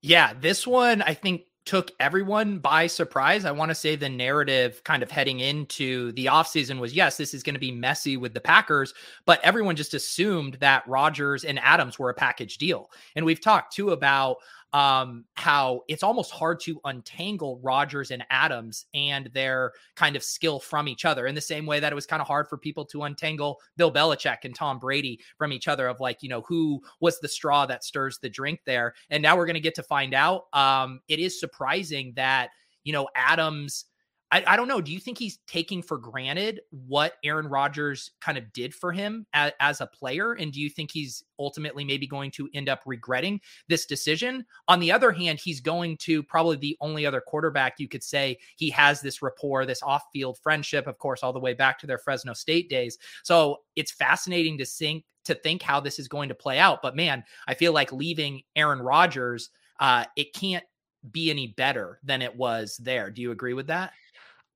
[0.01, 3.43] Yeah, this one I think took everyone by surprise.
[3.43, 7.33] I want to say the narrative kind of heading into the offseason was yes, this
[7.33, 8.93] is going to be messy with the Packers,
[9.25, 12.89] but everyone just assumed that Rodgers and Adams were a package deal.
[13.15, 14.37] And we've talked too about
[14.73, 20.59] um, how it's almost hard to untangle Rodgers and Adams and their kind of skill
[20.59, 22.85] from each other in the same way that it was kind of hard for people
[22.85, 26.81] to untangle Bill Belichick and Tom Brady from each other of like, you know, who
[26.99, 28.93] was the straw that stirs the drink there.
[29.09, 30.45] And now we're going to get to find out.
[30.53, 32.49] Um, it is surprising that,
[32.83, 33.85] you know, Adams–
[34.31, 34.81] I, I, don't know.
[34.81, 39.25] Do you think he's taking for granted what Aaron Rodgers kind of did for him
[39.33, 40.33] as, as, a player?
[40.33, 44.45] And do you think he's ultimately maybe going to end up regretting this decision?
[44.67, 48.37] On the other hand, he's going to probably the only other quarterback you could say
[48.57, 51.87] he has this rapport, this off field friendship, of course, all the way back to
[51.87, 52.97] their Fresno State days.
[53.23, 56.81] So it's fascinating to think to think how this is going to play out.
[56.81, 60.63] But man, I feel like leaving Aaron Rodgers, uh, it can't
[61.11, 63.09] be any better than it was there.
[63.09, 63.93] Do you agree with that?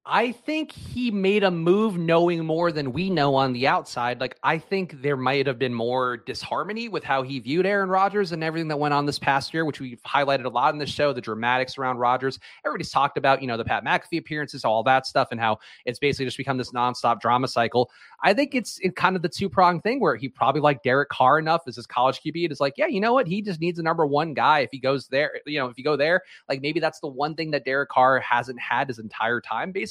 [0.04, 4.20] I think he made a move knowing more than we know on the outside.
[4.20, 8.32] Like, I think there might have been more disharmony with how he viewed Aaron Rodgers
[8.32, 10.88] and everything that went on this past year, which we've highlighted a lot in the
[10.88, 12.40] show, the dramatics around Rodgers.
[12.66, 16.00] Everybody's talked about, you know, the Pat McAfee appearances, all that stuff, and how it's
[16.00, 17.92] basically just become this nonstop drama cycle.
[18.24, 21.10] I think it's it kind of the two prong thing where he probably liked Derek
[21.10, 22.46] Carr enough as his college QB.
[22.46, 23.28] It is like, yeah, you know what?
[23.28, 24.60] He just needs a number one guy.
[24.60, 27.36] If he goes there, you know, if you go there, like maybe that's the one
[27.36, 29.91] thing that Derek Carr hasn't had his entire time, basically,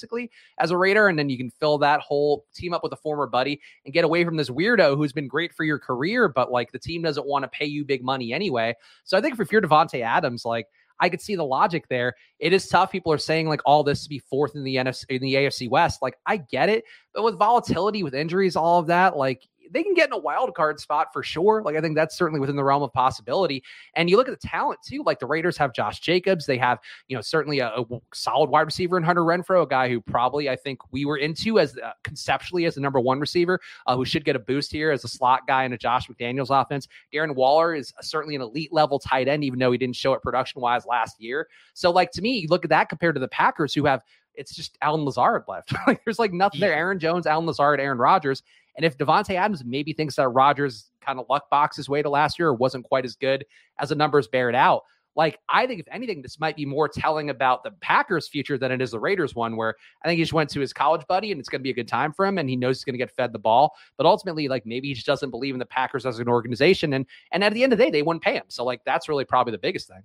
[0.59, 1.09] as a Raider.
[1.09, 4.05] And then you can fill that whole team up with a former buddy and get
[4.05, 7.27] away from this weirdo who's been great for your career, but like the team doesn't
[7.27, 8.75] want to pay you big money anyway.
[9.05, 10.67] So I think if you're Davante Adams, like
[11.01, 12.15] I could see the logic there.
[12.39, 12.93] It is tough.
[12.93, 15.69] People are saying like all this to be fourth in the NFC in the AFC
[15.69, 16.03] West.
[16.03, 16.85] Like I get it,
[17.15, 20.55] but with volatility, with injuries, all of that, like they can get in a wild
[20.55, 21.63] card spot for sure.
[21.63, 23.63] Like I think that's certainly within the realm of possibility.
[23.95, 25.03] And you look at the talent too.
[25.05, 26.47] Like the Raiders have Josh Jacobs.
[26.47, 29.89] They have you know certainly a, a solid wide receiver in Hunter Renfrow, a guy
[29.89, 33.61] who probably I think we were into as uh, conceptually as the number one receiver,
[33.87, 36.49] uh, who should get a boost here as a slot guy in a Josh McDaniels
[36.51, 36.89] offense.
[37.13, 40.23] Darren Waller is certainly an elite level tight end, even though he didn't show it
[40.23, 41.49] production wise last year.
[41.75, 44.03] So like to me, look at that compared to the Packers who have
[44.35, 45.73] it's just Allen Lazard left.
[45.87, 46.69] like there's like nothing yeah.
[46.69, 46.77] there.
[46.77, 48.43] Aaron Jones, Allen Lazard, Aaron Rodgers.
[48.77, 52.11] And if Davante Adams maybe thinks that Rodgers kind of luck box his way to
[52.11, 53.45] last year or wasn't quite as good
[53.79, 54.83] as the numbers bear it out,
[55.17, 58.71] like I think if anything, this might be more telling about the Packers' future than
[58.71, 59.57] it is the Raiders' one.
[59.57, 61.71] Where I think he just went to his college buddy and it's going to be
[61.71, 63.75] a good time for him, and he knows he's going to get fed the ball.
[63.97, 67.07] But ultimately, like maybe he just doesn't believe in the Packers as an organization, and
[67.33, 68.45] and at the end of the day, they wouldn't pay him.
[68.49, 70.03] So like that's really probably the biggest thing.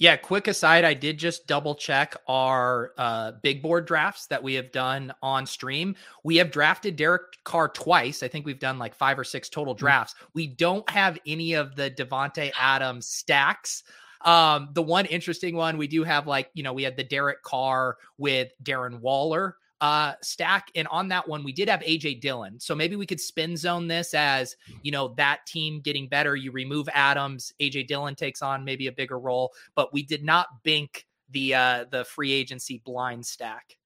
[0.00, 4.54] Yeah, quick aside, I did just double check our uh, big board drafts that we
[4.54, 5.94] have done on stream.
[6.24, 8.22] We have drafted Derek Carr twice.
[8.22, 9.80] I think we've done like five or six total mm-hmm.
[9.80, 10.14] drafts.
[10.32, 13.82] We don't have any of the Davante Adams stacks.
[14.22, 17.42] Um, the one interesting one we do have, like, you know, we had the Derek
[17.42, 20.70] Carr with Darren Waller uh, stack.
[20.74, 22.60] And on that one, we did have AJ Dillon.
[22.60, 26.36] So maybe we could spin zone this as, you know, that team getting better.
[26.36, 30.48] You remove Adams, AJ Dillon takes on maybe a bigger role, but we did not
[30.62, 33.76] bink the uh the free agency blind stack.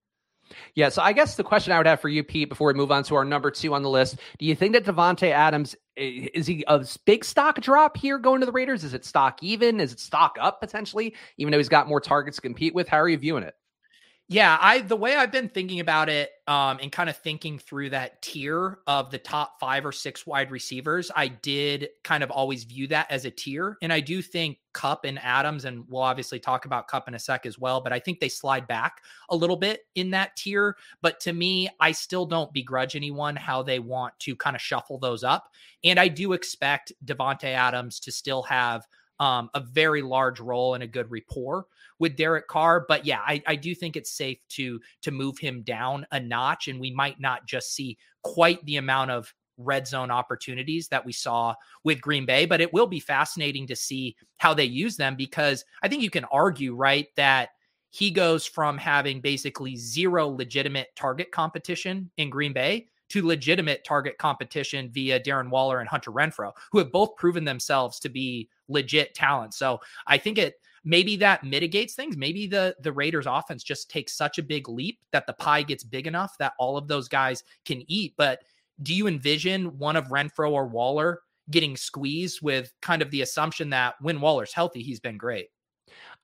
[0.74, 2.92] Yeah, so I guess the question I would have for you, Pete, before we move
[2.92, 6.46] on to our number two on the list, do you think that Davante Adams is
[6.46, 8.82] he a big stock drop here going to the Raiders?
[8.82, 9.80] Is it stock even?
[9.80, 11.14] Is it stock up potentially?
[11.38, 13.54] Even though he's got more targets to compete with, how are you viewing it?
[14.28, 17.90] Yeah, I the way I've been thinking about it, um, and kind of thinking through
[17.90, 22.64] that tier of the top five or six wide receivers, I did kind of always
[22.64, 23.76] view that as a tier.
[23.82, 27.18] And I do think Kupp and Adams, and we'll obviously talk about Kupp in a
[27.18, 30.76] sec as well, but I think they slide back a little bit in that tier.
[31.02, 34.98] But to me, I still don't begrudge anyone how they want to kind of shuffle
[34.98, 35.50] those up.
[35.84, 38.86] And I do expect Davante Adams to still have
[39.20, 41.66] um, a very large role and a good rapport
[41.98, 42.84] with Derek Carr.
[42.88, 46.68] But yeah, I, I do think it's safe to to move him down a notch,
[46.68, 51.12] and we might not just see quite the amount of red zone opportunities that we
[51.12, 55.14] saw with Green Bay, but it will be fascinating to see how they use them
[55.14, 57.50] because I think you can argue, right, that
[57.90, 64.18] he goes from having basically zero legitimate target competition in Green Bay to legitimate target
[64.18, 69.14] competition via Darren Waller and Hunter Renfrow, who have both proven themselves to be legit
[69.14, 69.54] talent.
[69.54, 72.16] So I think it maybe that mitigates things.
[72.16, 75.84] Maybe the the Raiders offense just takes such a big leap that the pie gets
[75.84, 78.14] big enough that all of those guys can eat.
[78.16, 78.40] But
[78.82, 81.20] do you envision one of Renfrow or Waller
[81.52, 85.50] getting squeezed with kind of the assumption that when Waller's healthy, he's been great?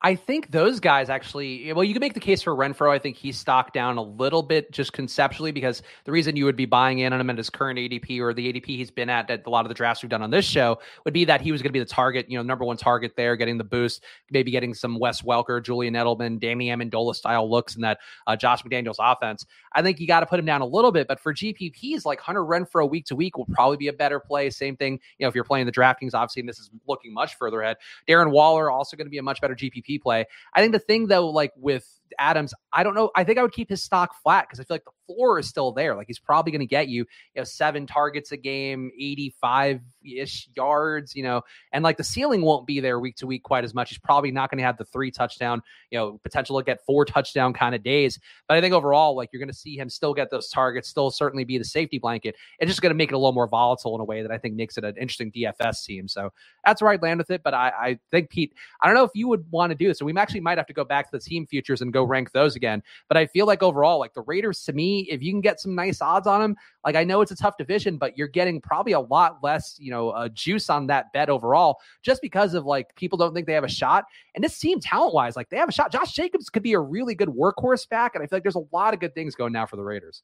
[0.02, 2.90] I think those guys actually, well, you can make the case for Renfrow.
[2.90, 6.56] I think he's stocked down a little bit just conceptually because the reason you would
[6.56, 9.28] be buying in on him at his current ADP or the ADP he's been at
[9.28, 11.52] at a lot of the drafts we've done on this show would be that he
[11.52, 14.02] was going to be the target, you know, number one target there, getting the boost,
[14.30, 18.62] maybe getting some Wes Welker, Julian Edelman, Danny Amendola style looks in that uh, Josh
[18.62, 19.44] McDaniels offense.
[19.74, 22.20] I think you got to put him down a little bit, but for GPPs, like
[22.20, 24.48] Hunter Renfrow week to week will probably be a better play.
[24.48, 27.36] Same thing, you know, if you're playing the DraftKings, obviously, and this is looking much
[27.36, 27.76] further ahead.
[28.08, 30.26] Darren Waller also going to be a much better GPP play.
[30.54, 33.10] I think the thing though, like with Adams, I don't know.
[33.14, 35.48] I think I would keep his stock flat because I feel like the floor is
[35.48, 35.94] still there.
[35.96, 37.00] Like he's probably going to get you,
[37.34, 41.42] you know, seven targets a game, 85 ish yards, you know,
[41.72, 43.90] and like the ceiling won't be there week to week quite as much.
[43.90, 47.04] He's probably not going to have the three touchdown, you know, potential to get four
[47.04, 48.18] touchdown kind of days.
[48.48, 51.10] But I think overall, like you're going to see him still get those targets, still
[51.10, 52.36] certainly be the safety blanket.
[52.58, 54.38] It's just going to make it a little more volatile in a way that I
[54.38, 56.08] think makes it an interesting DFS team.
[56.08, 56.30] So
[56.64, 57.42] that's where I'd land with it.
[57.42, 59.98] But I, I think, Pete, I don't know if you would want to do this.
[59.98, 62.32] So we actually might have to go back to the team futures and go rank
[62.32, 62.82] those again.
[63.08, 65.74] But I feel like overall, like the Raiders to me, if you can get some
[65.74, 68.92] nice odds on them, like I know it's a tough division, but you're getting probably
[68.92, 72.94] a lot less, you know, uh, juice on that bet overall, just because of like
[72.96, 74.04] people don't think they have a shot.
[74.34, 75.92] And this team, talent wise, like they have a shot.
[75.92, 78.64] Josh Jacobs could be a really good workhorse back, and I feel like there's a
[78.72, 80.22] lot of good things going now for the Raiders.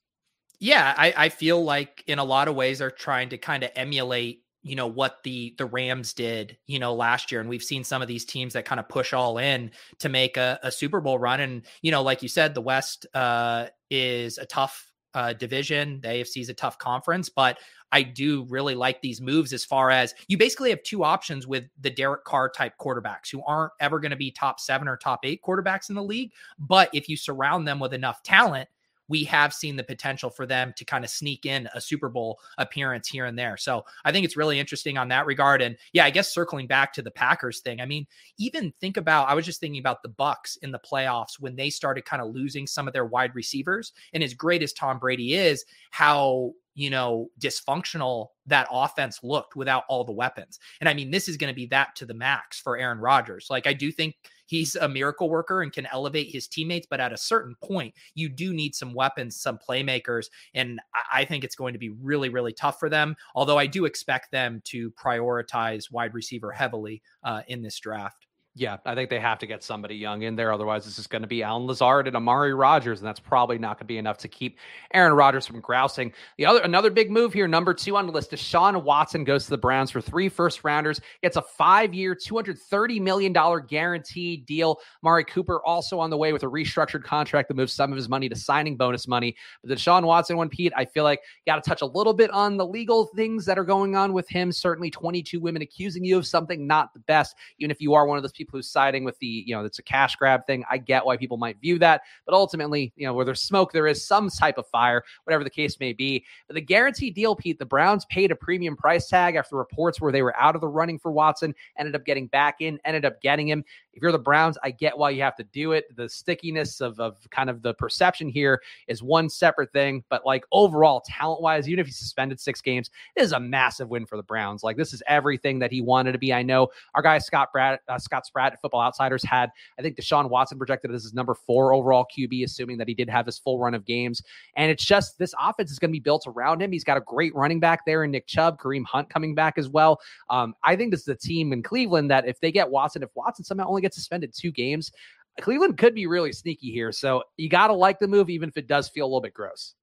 [0.59, 3.71] Yeah, I, I feel like in a lot of ways they're trying to kind of
[3.77, 7.85] emulate you know what the the Rams did, you know, last year, and we've seen
[7.85, 11.01] some of these teams that kind of push all in to make a, a Super
[11.01, 11.41] Bowl run.
[11.41, 16.01] And you know, like you said, the West uh, is a tough uh, division.
[16.03, 17.59] The AFC is a tough conference, but
[17.93, 21.65] I do really like these moves as far as you basically have two options with
[21.81, 25.21] the Derek Carr type quarterbacks who aren't ever going to be top seven or top
[25.25, 26.33] eight quarterbacks in the league.
[26.59, 28.69] But if you surround them with enough talent,
[29.09, 32.39] we have seen the potential for them to kind of sneak in a Super Bowl
[32.59, 33.57] appearance here and there.
[33.57, 35.63] So I think it's really interesting on that regard.
[35.63, 38.07] And yeah, I guess circling back to the Packers thing, I mean,
[38.39, 41.71] even think about I was just thinking about the Bucks in the playoffs when they
[41.71, 43.93] started kind of losing some of their wide receivers.
[44.13, 49.85] And as great as Tom Brady is, how you know, dysfunctional that offense looked without
[49.89, 50.61] all the weapons.
[50.81, 53.47] And I mean, this is going to be that to the max for Aaron Rodgers.
[53.49, 54.15] Like, I do think
[54.47, 58.29] he's a miracle worker and can elevate his teammates, but at a certain point, you
[58.29, 60.27] do need some weapons, some playmakers.
[60.55, 60.81] And
[61.13, 63.17] I think it's going to be really, really tough for them.
[63.35, 68.26] Although I do expect them to prioritize wide receiver heavily uh, in this draft.
[68.59, 70.51] Yeah, I think they have to get somebody young in there.
[70.51, 73.77] Otherwise, this is going to be Allen Lazard and Amari Rodgers, and that's probably not
[73.77, 74.57] going to be enough to keep
[74.95, 76.11] Aaron Rodgers from grousing.
[76.39, 79.51] The other another big move here, number two on the list, Deshaun Watson goes to
[79.51, 81.03] the Browns for three first rounders.
[81.23, 84.81] Gets a five-year, two hundred thirty million dollar guaranteed deal.
[85.05, 88.09] Amari Cooper also on the way with a restructured contract that moves some of his
[88.09, 89.37] money to signing bonus money.
[89.61, 92.15] But the Deshaun Watson one, Pete, I feel like you got to touch a little
[92.15, 94.51] bit on the legal things that are going on with him.
[94.51, 97.37] Certainly, twenty-two women accusing you of something not the best.
[97.59, 99.79] Even if you are one of those people who's siding with the, you know, it's
[99.79, 100.65] a cash grab thing.
[100.71, 103.87] I get why people might view that, but ultimately, you know, where there's smoke, there
[103.87, 106.25] is some type of fire, whatever the case may be.
[106.47, 110.13] But the guarantee deal, Pete, the Browns paid a premium price tag after reports where
[110.13, 113.21] they were out of the running for Watson, ended up getting back in, ended up
[113.21, 113.65] getting him.
[113.93, 115.85] If you're the Browns, I get why you have to do it.
[115.97, 120.45] The stickiness of, of kind of the perception here is one separate thing, but like
[120.53, 124.17] overall, talent wise, even if he suspended six games, it is a massive win for
[124.17, 124.63] the Browns.
[124.63, 126.33] Like this is everything that he wanted to be.
[126.33, 129.97] I know our guy Scott Brad, uh, Scott Spratt at Football Outsiders had, I think
[129.97, 133.39] Deshaun Watson projected as his number four overall QB, assuming that he did have his
[133.39, 134.23] full run of games.
[134.57, 136.71] And it's just this offense is going to be built around him.
[136.71, 139.71] He's got a great running back there in Nick Chubb, Kareem Hunt coming back as
[139.71, 140.01] well.
[140.29, 143.11] Um, I think this is a team in Cleveland that if they get Watson, if
[143.15, 144.93] Watson somehow only gets suspended two games,
[145.41, 146.93] Cleveland could be really sneaky here.
[146.93, 149.35] So you got to like the move, even if it does feel a little bit
[149.35, 149.75] gross.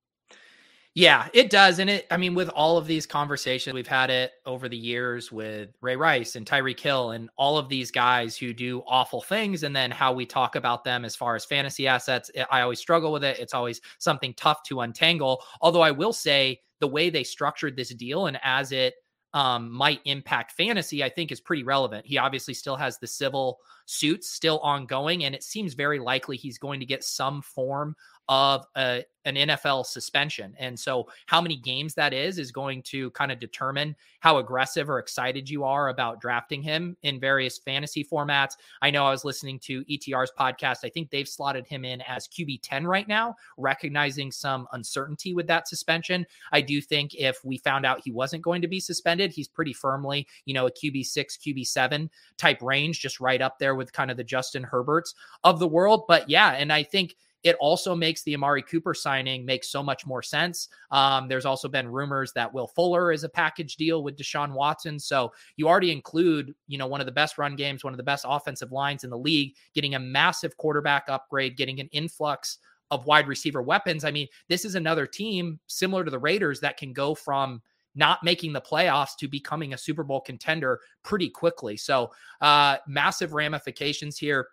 [0.96, 1.80] Yeah, it does.
[1.80, 5.32] And it, I mean, with all of these conversations, we've had it over the years
[5.32, 9.64] with Ray Rice and Tyreek Hill and all of these guys who do awful things.
[9.64, 12.30] And then how we talk about them as far as fantasy assets.
[12.52, 13.40] I always struggle with it.
[13.40, 15.44] It's always something tough to untangle.
[15.62, 18.94] Although I will say the way they structured this deal and as it
[19.34, 22.06] um, might impact fantasy, I think is pretty relevant.
[22.06, 26.60] He obviously still has the civil suits still ongoing, and it seems very likely he's
[26.60, 27.96] going to get some form
[28.30, 30.54] of a, an NFL suspension.
[30.58, 34.90] And so, how many games that is, is going to kind of determine how aggressive
[34.90, 38.54] or excited you are about drafting him in various fantasy formats.
[38.82, 40.80] I know I was listening to ETR's podcast.
[40.84, 45.48] I think they've slotted him in as QB 10 right now, recognizing some uncertainty with
[45.48, 46.26] that suspension.
[46.52, 49.74] I do think if we found out he wasn't going to be suspended, he's pretty
[49.74, 53.94] firmly, you know, a QB 6, QB 7 type range, just right up there with
[53.94, 56.06] kind of the Justin Herberts of the world.
[56.08, 60.06] But yeah, and I think it also makes the Amari Cooper signing make so much
[60.06, 60.70] more sense.
[60.92, 64.98] Um, there's also been rumors that Will Fuller is a package deal with Deshaun Watson.
[64.98, 68.04] So you already include, you know, one of the best run games, one of the
[68.04, 72.60] best offensive lines in the league, getting a massive quarterback upgrade, getting an influx
[72.92, 74.06] of wide receiver weapons.
[74.06, 77.62] I mean, this is another team similar to the Raiders that can go from
[77.96, 81.78] not making the playoffs to becoming a Super Bowl contender pretty quickly.
[81.78, 84.48] So, uh, massive ramifications here.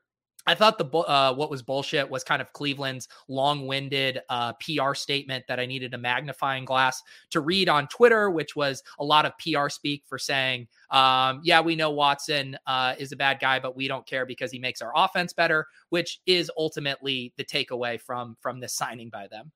[0.47, 5.45] I thought the uh, what was bullshit was kind of Cleveland's long-winded uh, PR statement
[5.49, 9.33] that I needed a magnifying glass to read on Twitter, which was a lot of
[9.39, 13.77] PR speak for saying, um, "Yeah, we know Watson uh, is a bad guy, but
[13.77, 18.37] we don't care because he makes our offense better," which is ultimately the takeaway from
[18.41, 19.53] from this signing by them.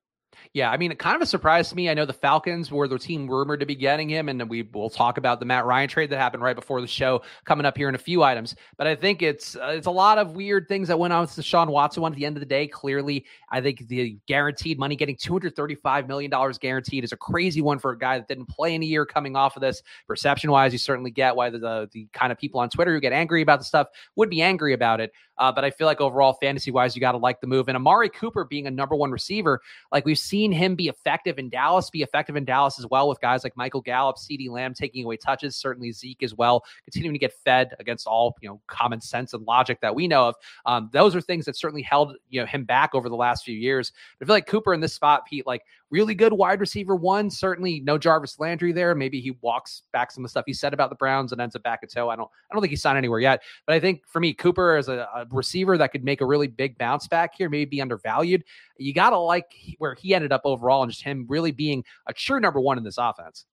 [0.52, 1.90] Yeah, I mean, it kind of a surprise to me.
[1.90, 4.90] I know the Falcons were the team rumored to be getting him, and we will
[4.90, 7.88] talk about the Matt Ryan trade that happened right before the show coming up here
[7.88, 8.54] in a few items.
[8.76, 11.34] But I think it's uh, it's a lot of weird things that went on with
[11.34, 12.12] the Deshaun Watson one.
[12.12, 15.56] At the end of the day, clearly, I think the guaranteed money, getting two hundred
[15.56, 18.74] thirty five million dollars guaranteed, is a crazy one for a guy that didn't play
[18.74, 19.82] in a year coming off of this.
[20.06, 23.00] Perception wise, you certainly get why the, the the kind of people on Twitter who
[23.00, 25.12] get angry about the stuff would be angry about it.
[25.36, 27.66] Uh, but I feel like overall, fantasy wise, you got to like the move.
[27.66, 29.60] And Amari Cooper being a number one receiver,
[29.90, 33.20] like we've seen him be effective in Dallas, be effective in Dallas as well with
[33.20, 37.18] guys like Michael Gallup, CeeDee Lamb taking away touches, certainly Zeke as well, continuing to
[37.18, 40.34] get fed against all you know common sense and logic that we know of.
[40.66, 43.56] Um, those are things that certainly held you know him back over the last few
[43.56, 43.92] years.
[44.18, 45.62] But I feel like Cooper in this spot, Pete, like
[45.94, 47.30] really good wide receiver one.
[47.30, 48.96] Certainly no Jarvis Landry there.
[48.96, 51.54] Maybe he walks back some of the stuff he said about the Browns and ends
[51.54, 52.10] up back at toe.
[52.10, 53.44] I don't I don't think he's signed anywhere yet.
[53.64, 56.48] But I think for me, Cooper is a, a receiver that could make a really
[56.48, 58.42] big bounce back here, maybe be undervalued.
[58.76, 62.40] You gotta like where he ended up overall and just him really being a true
[62.40, 63.46] number one in this offense.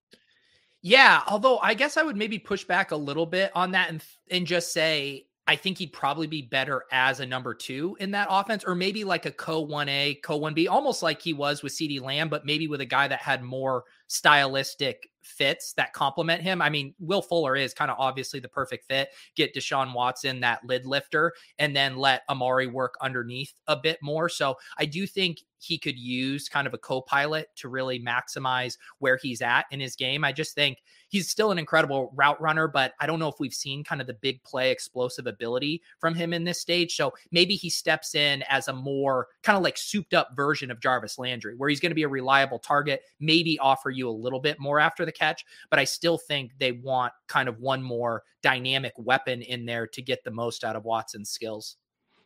[0.82, 4.02] Yeah, although I guess I would maybe push back a little bit on that and
[4.32, 8.28] and just say I think he'd probably be better as a number two in that
[8.30, 12.00] offense, or maybe like a co 1A, co 1B, almost like he was with CeeDee
[12.00, 16.62] Lamb, but maybe with a guy that had more stylistic fits that complement him.
[16.62, 19.08] I mean, Will Fuller is kind of obviously the perfect fit.
[19.34, 24.28] Get Deshaun Watson, that lid lifter, and then let Amari work underneath a bit more.
[24.28, 28.76] So I do think he could use kind of a co pilot to really maximize
[28.98, 30.24] where he's at in his game.
[30.24, 33.54] I just think he's still an incredible route runner, but I don't know if we've
[33.54, 36.96] seen kind of the big play explosive ability from him in this stage.
[36.96, 40.80] So maybe he steps in as a more kind of like souped up version of
[40.80, 44.40] Jarvis Landry, where he's going to be a reliable target, maybe offer you a little
[44.40, 45.44] bit more after the catch.
[45.70, 50.02] But I still think they want kind of one more dynamic weapon in there to
[50.02, 51.76] get the most out of Watson's skills.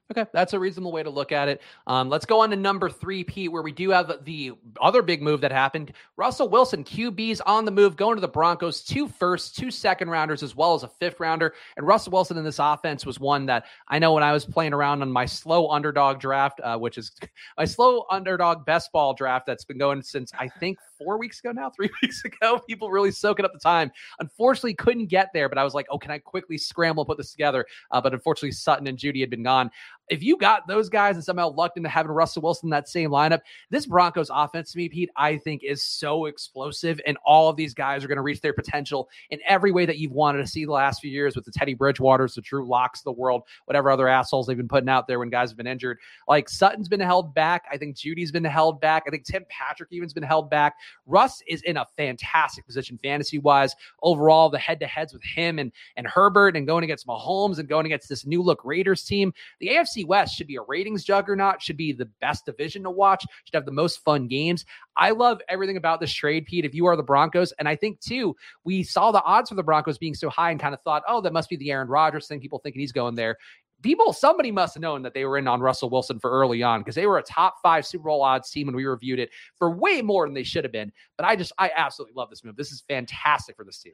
[0.08, 1.60] Okay, that's a reasonable way to look at it.
[1.88, 5.20] Um, let's go on to number three, Pete, where we do have the other big
[5.20, 5.92] move that happened.
[6.16, 10.44] Russell Wilson, QB's on the move, going to the Broncos, two first, two second rounders,
[10.44, 11.54] as well as a fifth rounder.
[11.76, 14.72] And Russell Wilson in this offense was one that I know when I was playing
[14.72, 17.10] around on my slow underdog draft, uh, which is
[17.58, 21.52] my slow underdog best ball draft that's been going since I think four weeks ago
[21.52, 22.60] now, three weeks ago.
[22.68, 23.90] People really soaking up the time.
[24.20, 27.30] Unfortunately, couldn't get there, but I was like, oh, can I quickly scramble put this
[27.30, 27.66] together?
[27.90, 29.70] Uh, but unfortunately, Sutton and Jeudy had been gone
[30.08, 33.10] if you got those guys and somehow lucked into having Russell Wilson in that same
[33.10, 33.40] lineup,
[33.70, 37.00] this Broncos offense to me, Pete, I think is so explosive.
[37.06, 39.98] And all of these guys are going to reach their potential in every way that
[39.98, 43.02] you've wanted to see the last few years with the Teddy Bridgewaters, the Drew Locks
[43.02, 45.98] the world, whatever other assholes they've been putting out there when guys have been injured.
[46.28, 47.64] Like Sutton's been held back.
[47.70, 49.04] I think Jeudy's been held back.
[49.06, 50.76] I think Tim Patrick even's been held back.
[51.06, 53.74] Russ is in a fantastic position fantasy wise.
[54.02, 57.68] Overall, the head to heads with him and, and Herbert and going against Mahomes and
[57.68, 59.32] going against this new look Raiders team.
[59.60, 63.24] The AFC West should be a ratings juggernaut, should be the best division to watch,
[63.44, 64.64] should have the most fun games.
[64.96, 66.64] I love everything about this trade, Pete.
[66.64, 69.62] If you are the Broncos, and I think too, we saw the odds for the
[69.62, 72.26] Broncos being so high and kind of thought, oh, that must be the Aaron Rodgers
[72.26, 72.40] thing.
[72.40, 73.36] People thinking he's going there
[73.82, 76.80] people, somebody must have known that they were in on Russell Wilson for early on
[76.80, 79.70] because they were a top five Super Bowl odds team when we reviewed it for
[79.70, 80.92] way more than they should have been.
[81.16, 82.56] But I just, I absolutely love this move.
[82.56, 83.92] This is fantastic for this team.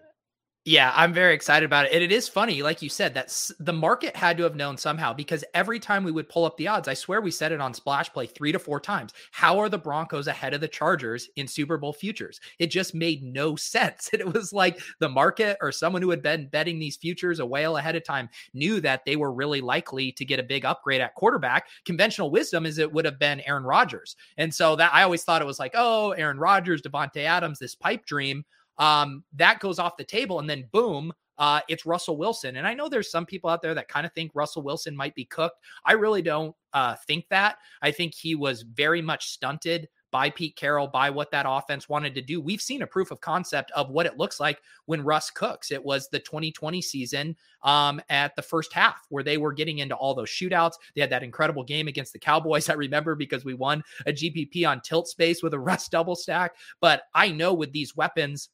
[0.64, 1.92] Yeah, I'm very excited about it.
[1.92, 5.12] And it is funny, like you said, that the market had to have known somehow
[5.12, 7.74] because every time we would pull up the odds, I swear we said it on
[7.74, 9.12] Splash Play three to four times.
[9.32, 12.38] How are the Broncos ahead of the Chargers in Super Bowl futures?
[12.60, 14.10] It just made no sense.
[14.12, 17.76] It was like the market or someone who had been betting these futures a whale
[17.76, 21.16] ahead of time knew that they were really likely to get a big upgrade at
[21.16, 21.66] quarterback.
[21.84, 24.14] Conventional wisdom is it would have been Aaron Rodgers.
[24.36, 27.74] And so that I always thought it was like, oh, Aaron Rodgers, Davante Adams, this
[27.74, 28.44] pipe dream
[28.78, 30.38] um, that goes off the table.
[30.38, 32.56] And then boom, uh, it's Russell Wilson.
[32.56, 35.14] And I know there's some people out there that kind of think Russell Wilson might
[35.14, 35.58] be cooked.
[35.84, 37.56] I really don't uh, think that.
[37.80, 42.14] I think he was very much stunted by Pete Carroll, by what that offense wanted
[42.14, 42.38] to do.
[42.38, 45.72] We've seen a proof of concept of what it looks like when Russ cooks.
[45.72, 49.96] It was the 2020 season um, at the first half where they were getting into
[49.96, 50.74] all those shootouts.
[50.94, 52.68] They had that incredible game against the Cowboys.
[52.68, 56.56] I remember because we won a GPP on tilt space with a Russ double stack.
[56.80, 58.50] But I know with these weapons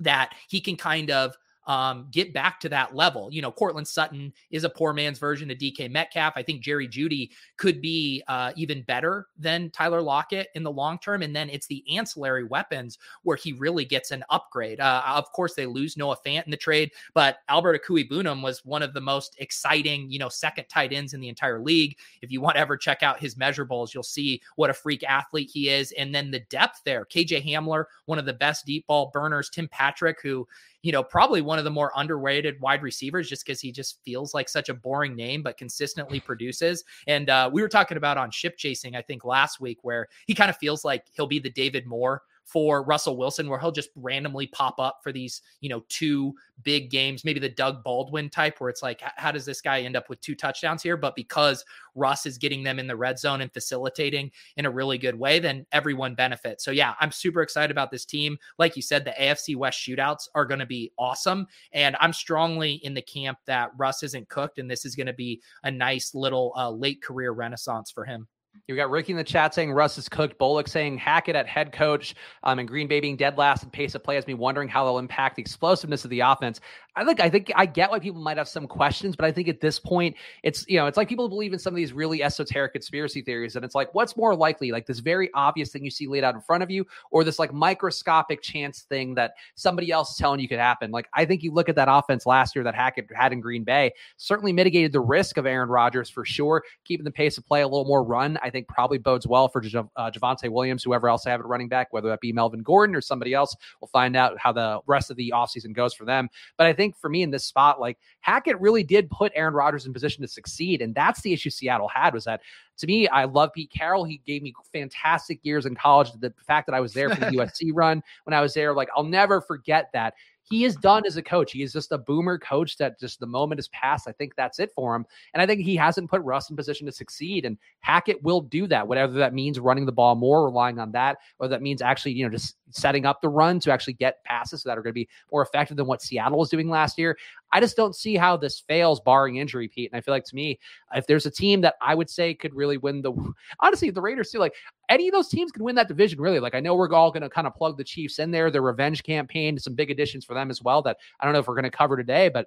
[0.00, 1.36] that he can kind of
[1.66, 3.28] um, get back to that level.
[3.32, 6.34] You know, Courtland Sutton is a poor man's version of DK Metcalf.
[6.36, 10.98] I think Jerry Jeudy could be uh, even better than Tyler Lockett in the long
[10.98, 11.22] term.
[11.22, 14.80] And then it's the ancillary weapons where he really gets an upgrade.
[14.80, 18.82] Uh, of course, they lose Noah Fant in the trade, but Albert Okwuegbunam was one
[18.82, 21.96] of the most exciting, you know, second tight ends in the entire league.
[22.22, 25.50] If you want to ever check out his measurables, you'll see what a freak athlete
[25.52, 25.92] he is.
[25.92, 29.68] And then the depth there, KJ Hamler, one of the best deep ball burners, Tim
[29.68, 30.46] Patrick, who
[30.82, 34.34] you know, probably one of the more underrated wide receivers just because he just feels
[34.34, 36.84] like such a boring name, but consistently produces.
[37.06, 40.34] And uh, we were talking about on ship chasing, I think last week, where he
[40.34, 43.90] kind of feels like he'll be the David Moore for Russell Wilson, where he'll just
[43.96, 48.60] randomly pop up for these, you know, two big games, maybe the Doug Baldwin type,
[48.60, 50.96] where it's like, how does this guy end up with two touchdowns here?
[50.96, 51.64] But because
[51.94, 55.38] Russ is getting them in the red zone and facilitating in a really good way,
[55.38, 56.64] then everyone benefits.
[56.64, 58.36] So, yeah, I'm super excited about this team.
[58.58, 61.46] Like you said, the AFC West shootouts are going to be awesome.
[61.72, 65.12] And I'm strongly in the camp that Russ isn't cooked, and this is going to
[65.12, 68.28] be a nice little uh, late career renaissance for him.
[68.68, 70.38] You got Ricky in the chat saying Russ is cooked.
[70.38, 73.94] Bullock saying Hackett at head coach um, and Green Bay being dead last in pace
[73.94, 76.60] of play has me wondering how they'll impact the explosiveness of the offense.
[76.94, 79.48] I think I think I get why people might have some questions, but I think
[79.48, 82.22] at this point, it's you know, it's like people believe in some of these really
[82.22, 85.90] esoteric conspiracy theories, and it's like, what's more likely, like this very obvious thing you
[85.90, 89.90] see laid out in front of you, or this like microscopic chance thing that somebody
[89.90, 90.90] else is telling you could happen?
[90.90, 93.64] Like I think you look at that offense last year that Hackett had in Green
[93.64, 97.62] Bay, certainly mitigated the risk of Aaron Rodgers for sure, keeping the pace of play
[97.62, 98.38] a little more run.
[98.42, 101.46] I think probably bodes well for J- uh, Javonte Williams, whoever else I have at
[101.46, 103.56] running back, whether that be Melvin Gordon or somebody else.
[103.80, 106.28] We'll find out how the rest of the offseason goes for them.
[106.56, 109.86] But I think for me in this spot, like Hackett really did put Aaron Rodgers
[109.86, 110.82] in position to succeed.
[110.82, 112.40] And that's the issue Seattle had was that
[112.78, 114.04] to me, I love Pete Carroll.
[114.04, 116.10] He gave me fantastic years in college.
[116.18, 118.88] The fact that I was there for the USC run when I was there, like
[118.96, 120.14] I'll never forget that
[120.44, 121.52] he is done as a coach.
[121.52, 124.08] He is just a boomer coach that just the moment has passed.
[124.08, 125.06] I think that's it for him.
[125.34, 127.44] And I think he hasn't put Russ in position to succeed.
[127.44, 131.18] And Hackett will do that, whatever that means running the ball more, relying on that,
[131.38, 134.62] or that means actually, you know, just setting up the run to actually get passes
[134.62, 137.16] that are going to be more effective than what Seattle was doing last year.
[137.52, 139.90] I just don't see how this fails, barring injury, Pete.
[139.92, 140.58] And I feel like to me,
[140.94, 143.12] if there's a team that I would say could really win the,
[143.60, 144.54] honestly, the Raiders too, like
[144.88, 146.40] any of those teams can win that division, really.
[146.40, 148.62] Like I know we're all going to kind of plug the Chiefs in there, their
[148.62, 151.54] revenge campaign, some big additions for them as well that I don't know if we're
[151.54, 152.46] going to cover today, but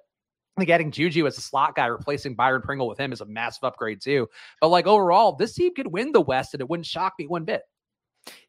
[0.56, 3.64] like adding Juju as a slot guy, replacing Byron Pringle with him is a massive
[3.64, 4.28] upgrade too.
[4.60, 7.44] But like overall, this team could win the West, and it wouldn't shock me one
[7.44, 7.62] bit.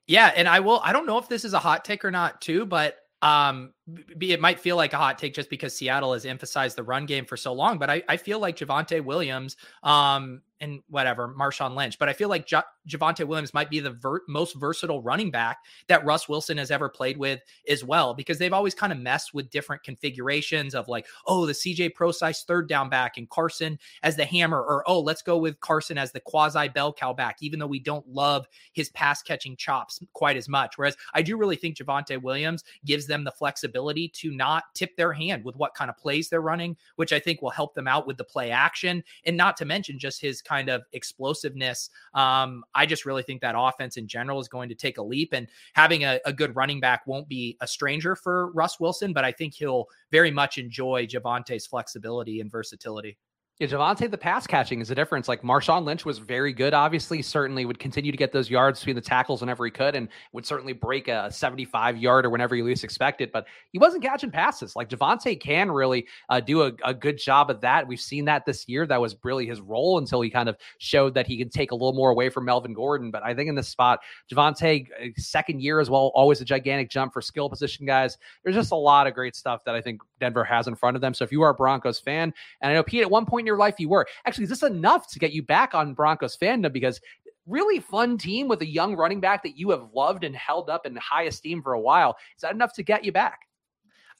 [0.07, 0.79] Yeah, and I will.
[0.83, 3.73] I don't know if this is a hot take or not, too, but um,
[4.19, 7.25] it might feel like a hot take just because Seattle has emphasized the run game
[7.25, 7.77] for so long.
[7.77, 11.99] But I, I feel like Javonte Williams, um, and whatever Marshawn Lynch.
[11.99, 15.59] But I feel like J- Javonte Williams might be the ver- most versatile running back
[15.87, 19.33] that Russ Wilson has ever played with as well, because they've always kind of messed
[19.33, 24.15] with different configurations of like, oh, the CJ Prosise third down back and Carson as
[24.15, 27.59] the hammer, or oh, let's go with Carson as the quasi bell cow back, even
[27.59, 30.77] though we don't love his pass catching chops quite as much.
[30.77, 35.13] Whereas I do really think Javonte Williams gives them the flexibility to not tip their
[35.13, 38.07] hand with what kind of plays they're running, which I think will help them out
[38.07, 41.89] with the play action, and not to mention just his kind of explosiveness.
[42.13, 45.33] Um, I just really think that offense in general is going to take a leap,
[45.33, 49.25] and having a, a good running back won't be a stranger for Russ Wilson, but
[49.25, 53.17] I think he'll very much enjoy Javonte's flexibility and versatility.
[53.59, 55.27] Yeah, Javonte, the pass catching is the difference.
[55.27, 58.95] Like Marshawn Lynch was very good, obviously, certainly would continue to get those yards between
[58.95, 62.63] the tackles whenever he could and would certainly break a 75 yard or whenever you
[62.63, 63.31] least expect it.
[63.31, 64.75] But he wasn't catching passes.
[64.75, 67.87] Like Javonte can really uh, do a, a, good job of that.
[67.87, 68.85] We've seen that this year.
[68.85, 71.75] That was really his role until he kind of showed that he can take a
[71.75, 73.09] little more away from Melvin Gordon.
[73.09, 74.01] But I think in this spot,
[74.31, 78.19] Javonte, uh, second year as well, always a gigantic jump for skill position guys.
[78.43, 81.01] There's just a lot of great stuff that I think Denver has in front of
[81.01, 81.15] them.
[81.15, 82.31] So if you are a Broncos fan,
[82.61, 84.05] and I know Pete at one point your life you were.
[84.25, 86.71] Actually, is this enough to get you back on Broncos fandom?
[86.71, 87.01] Because
[87.47, 90.85] really fun team with a young running back that you have loved and held up
[90.85, 92.17] in high esteem for a while.
[92.35, 93.46] Is that enough to get you back?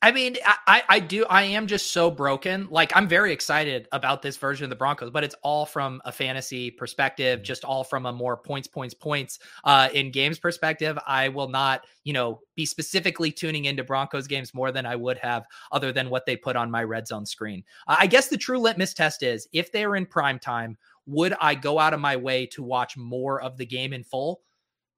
[0.03, 1.25] I mean, I, I do.
[1.25, 2.67] I am just so broken.
[2.69, 6.11] Like, I'm very excited about this version of the Broncos, but it's all from a
[6.11, 10.99] fantasy perspective, just all from a more points, points, points uh, in games perspective.
[11.07, 15.17] I will not, you know, be specifically tuning into Broncos games more than I would
[15.17, 17.63] have, other than what they put on my red zone screen.
[17.87, 20.77] I guess the true litmus test is if they're in prime time,
[21.07, 24.41] would I go out of my way to watch more of the game in full?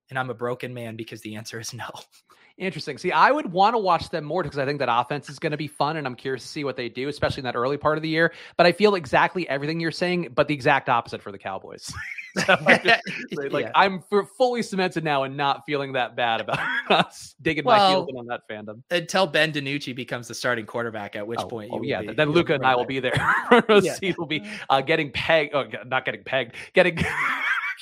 [0.10, 1.88] And I'm a broken man because the answer is no.
[2.60, 2.98] Interesting.
[2.98, 5.52] See, I would want to watch them more because I think that offense is going
[5.52, 7.78] to be fun and I'm curious to see what they do, especially in that early
[7.78, 8.34] part of the year.
[8.58, 11.90] But I feel exactly everything you're saying, but the exact opposite for the Cowboys.
[12.46, 13.72] so like yeah.
[13.76, 14.04] I'm
[14.38, 18.18] fully cemented now and not feeling that bad about us digging well, my heels in
[18.18, 18.84] on that fandom.
[18.92, 22.56] Until Ben DiNucci becomes the starting quarterback, at which oh, point, oh, yeah, then Luca
[22.56, 23.16] and I will be there.
[23.70, 24.14] yeah.
[24.18, 26.98] will be uh, getting pegged, oh, not getting pegged, getting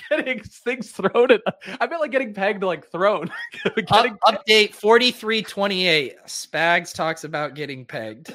[0.10, 1.42] getting things thrown at.
[1.80, 3.32] I feel like getting pegged like thrown.
[3.76, 6.18] getting Up, update forty three twenty eight.
[6.26, 8.34] Spags talks about getting pegged.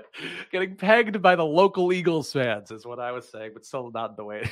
[0.52, 4.16] getting pegged by the local Eagles fans is what I was saying, but still not
[4.16, 4.48] the way.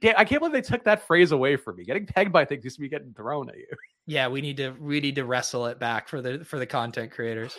[0.00, 1.84] Damn, I can't believe they took that phrase away from me.
[1.84, 3.66] Getting pegged by things used to be getting thrown at you.
[4.06, 7.12] Yeah, we need to we need to wrestle it back for the for the content
[7.12, 7.56] creators.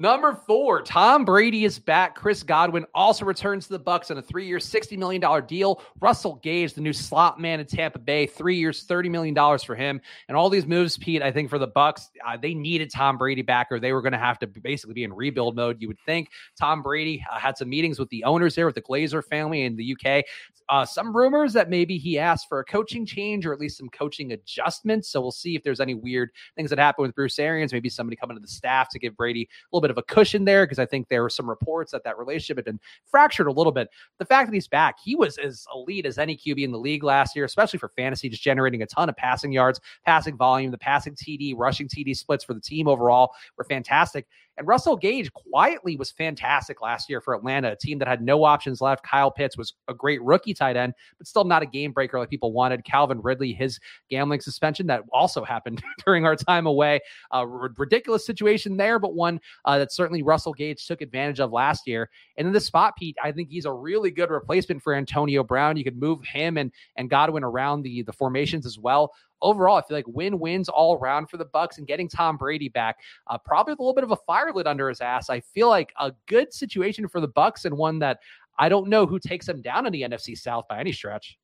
[0.00, 2.14] Number four, Tom Brady is back.
[2.14, 5.82] Chris Godwin also returns to the Bucks on a three-year, $60 million deal.
[6.00, 10.00] Russell Gage, the new slot man in Tampa Bay, three years, $30 million for him.
[10.28, 13.42] And all these moves, Pete, I think for the Bucks, uh, they needed Tom Brady
[13.42, 15.76] back, or they were going to have to basically be in rebuild mode.
[15.82, 18.80] You would think Tom Brady uh, had some meetings with the owners there, with the
[18.80, 20.24] Glazer family in the UK.
[20.70, 23.88] Uh, some rumors that maybe he asked for a coaching change or at least some
[23.90, 25.10] coaching adjustments.
[25.10, 27.72] So we'll see if there's any weird things that happen with Bruce Arians.
[27.72, 29.46] Maybe somebody coming to the staff to give Brady a
[29.76, 32.18] little bit of a cushion there because I think there were some reports that that
[32.18, 33.88] relationship had been fractured a little bit.
[34.18, 37.04] The fact that he's back, he was as elite as any QB in the league
[37.04, 40.78] last year, especially for fantasy, just generating a ton of passing yards, passing volume, the
[40.78, 44.26] passing TD, rushing TD splits for the team overall were fantastic.
[44.60, 48.44] And Russell Gage quietly was fantastic last year for Atlanta, a team that had no
[48.44, 49.02] options left.
[49.02, 52.28] Kyle Pitts was a great rookie tight end, but still not a game breaker like
[52.28, 52.84] people wanted.
[52.84, 53.80] Calvin Ridley, his
[54.10, 57.00] gambling suspension that also happened during our time away.
[57.30, 61.86] A ridiculous situation there, but one uh, that certainly Russell Gage took advantage of last
[61.86, 62.10] year.
[62.36, 65.78] And in the spot, Pete, I think he's a really good replacement for Antonio Brown.
[65.78, 69.10] You could move him and and Godwin around the the formations as well
[69.42, 72.68] overall, I feel like win wins all around for the Bucks and getting Tom Brady
[72.68, 75.30] back, uh, probably a little bit of a fire lit under his ass.
[75.30, 78.20] I feel like a good situation for the Bucks and one that
[78.58, 81.38] I don't know who takes them down in the NFC South by any stretch.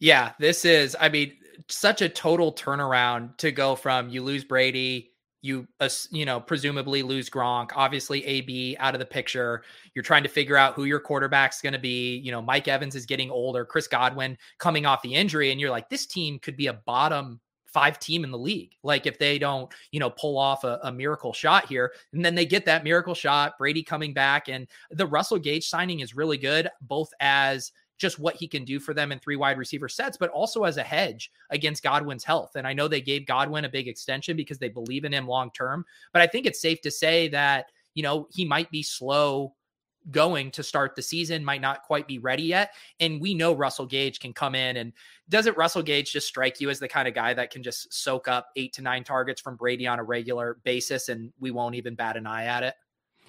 [0.00, 1.32] Yeah, this is, I mean,
[1.68, 5.13] such a total turnaround to go from you lose Brady,
[5.44, 5.68] you
[6.10, 7.70] you know presumably lose Gronk.
[7.76, 9.62] Obviously, AB out of the picture.
[9.94, 12.16] You're trying to figure out who your quarterback's going to be.
[12.16, 13.66] You know, Mike Evans is getting older.
[13.66, 17.40] Chris Godwin coming off the injury, and you're like, this team could be a bottom
[17.66, 18.70] five team in the league.
[18.82, 22.34] Like if they don't, you know, pull off a, a, miracle shot here, and then
[22.34, 26.38] they get that miracle shot, Brady coming back, and the Russell Gage signing is really
[26.38, 27.70] good, both as
[28.04, 30.76] just what he can do for them in three wide receiver sets, but also as
[30.76, 32.52] a hedge against Godwin's health.
[32.54, 35.50] And I know they gave Godwin a big extension because they believe in him long
[35.52, 39.54] term, but I think it's safe to say that, you know, he might be slow
[40.10, 42.74] going to start the season, might not quite be ready yet.
[43.00, 44.92] And we know Russell Gage can come in and
[45.30, 48.28] doesn't Russell Gage just strike you as the kind of guy that can just soak
[48.28, 51.94] up eight to nine targets from Brady on a regular basis and we won't even
[51.94, 52.74] bat an eye at it?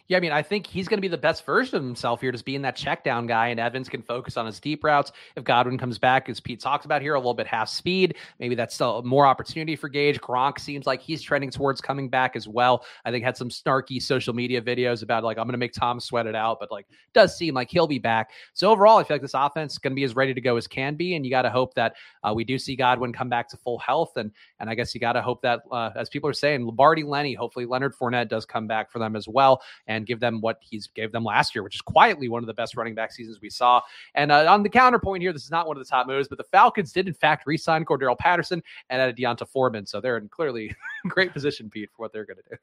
[0.08, 2.32] Yeah, I mean, I think he's going to be the best version of himself here,
[2.32, 5.12] just being that check down guy, and Evans can focus on his deep routes.
[5.36, 8.53] If Godwin comes back, as Pete talks about here, a little bit half speed, maybe
[8.53, 10.22] that's still more opportunity for Gage.
[10.22, 12.86] Gronk seems like he's trending towards coming back as well.
[13.03, 15.99] I think had some snarky social media videos about like I'm going to make Tom
[15.99, 16.86] sweat it out, but like
[17.16, 18.30] does seem like he'll be back.
[18.53, 20.56] So overall, I feel like this offense is going to be as ready to go
[20.56, 23.30] as can be, and you got to hope that uh, we do see Godwin come
[23.30, 26.10] back to full health, and and I guess you got to hope that uh, as
[26.10, 29.64] people are saying, Lombardi, Lenny, hopefully Leonard Fournette does come back for them as well,
[29.88, 32.48] and give them what he he's gave them last year, which is quietly one of
[32.48, 33.82] the best running back seasons we saw.
[34.14, 36.38] And uh, on the counterpoint here, this is not one of the top moves, but
[36.38, 40.28] the Falcons did in fact re-sign Cordarrelle Patterson and added D'Onta Foreman, so they're in
[40.28, 40.76] clearly
[41.08, 42.58] great position, Pete, for what they're going to do.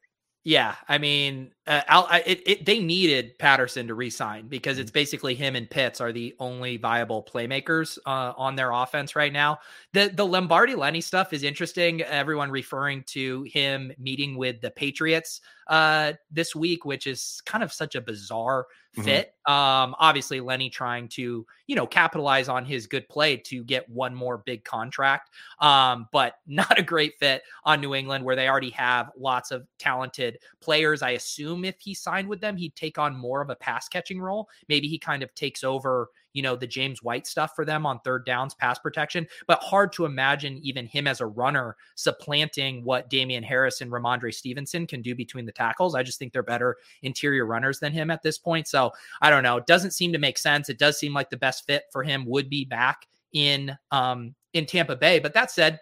[0.45, 4.99] Yeah, I mean, uh, I, it, it, they needed Patterson to resign because it's mm-hmm.
[4.99, 9.59] basically him and Pitts are the only viable playmakers uh, on their offense right now.
[9.93, 12.01] The the Lombardi Lenny stuff is interesting.
[12.01, 17.71] Everyone referring to him meeting with the Patriots uh, this week, which is kind of
[17.71, 19.03] such a bizarre mm-hmm.
[19.03, 19.33] fit.
[19.45, 24.13] Um, obviously, Lenny trying to you know capitalize on his good play to get one
[24.13, 28.71] more big contract, um, but not a great fit on New England where they already
[28.71, 31.01] have lots of talented players.
[31.01, 34.21] I assume if he signed with them, he'd take on more of a pass catching
[34.21, 34.49] role.
[34.67, 37.99] Maybe he kind of takes over you know, the James White stuff for them on
[37.99, 43.09] third downs, pass protection, but hard to imagine even him as a runner supplanting what
[43.09, 45.95] Damien Harris and Rhamondre Stevenson can do between the tackles.
[45.95, 48.67] I just think they're better interior runners than him at this point.
[48.67, 49.57] So I don't know.
[49.57, 50.69] It doesn't seem to make sense.
[50.69, 54.65] It does seem like the best fit for him would be back in um in
[54.65, 55.19] Tampa Bay.
[55.19, 55.79] But that said,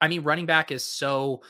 [0.00, 1.42] I mean, running back is so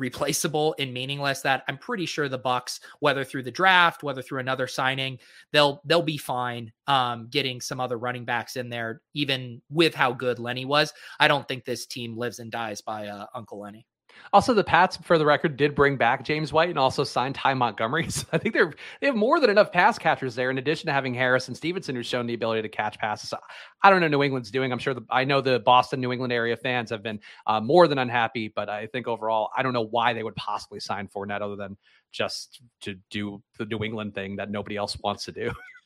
[0.00, 4.40] replaceable and meaningless that I'm pretty sure the Bucks, whether through the draft, whether through
[4.40, 5.18] another signing,
[5.52, 10.12] they'll they'll be fine um, getting some other running backs in there, even with how
[10.12, 10.92] good Lenny was.
[11.20, 13.86] I don't think this team lives and dies by uh, Uncle Lenny.
[14.32, 17.54] Also, the Pats, for the record, did bring back James White and also signed Ty
[17.54, 18.08] Montgomery.
[18.20, 20.92] So I think they're they have more than enough pass catchers there, in addition to
[20.92, 23.32] having Harris and Stevenson, who's shown the ability to catch passes.
[23.82, 24.72] I don't know New England's doing.
[24.72, 27.88] I'm sure the, I know the Boston, New England area fans have been uh, more
[27.88, 31.40] than unhappy, but I think overall, I don't know why they would possibly sign Fournette
[31.40, 31.76] other than
[32.12, 35.52] just to do the New England thing that nobody else wants to do.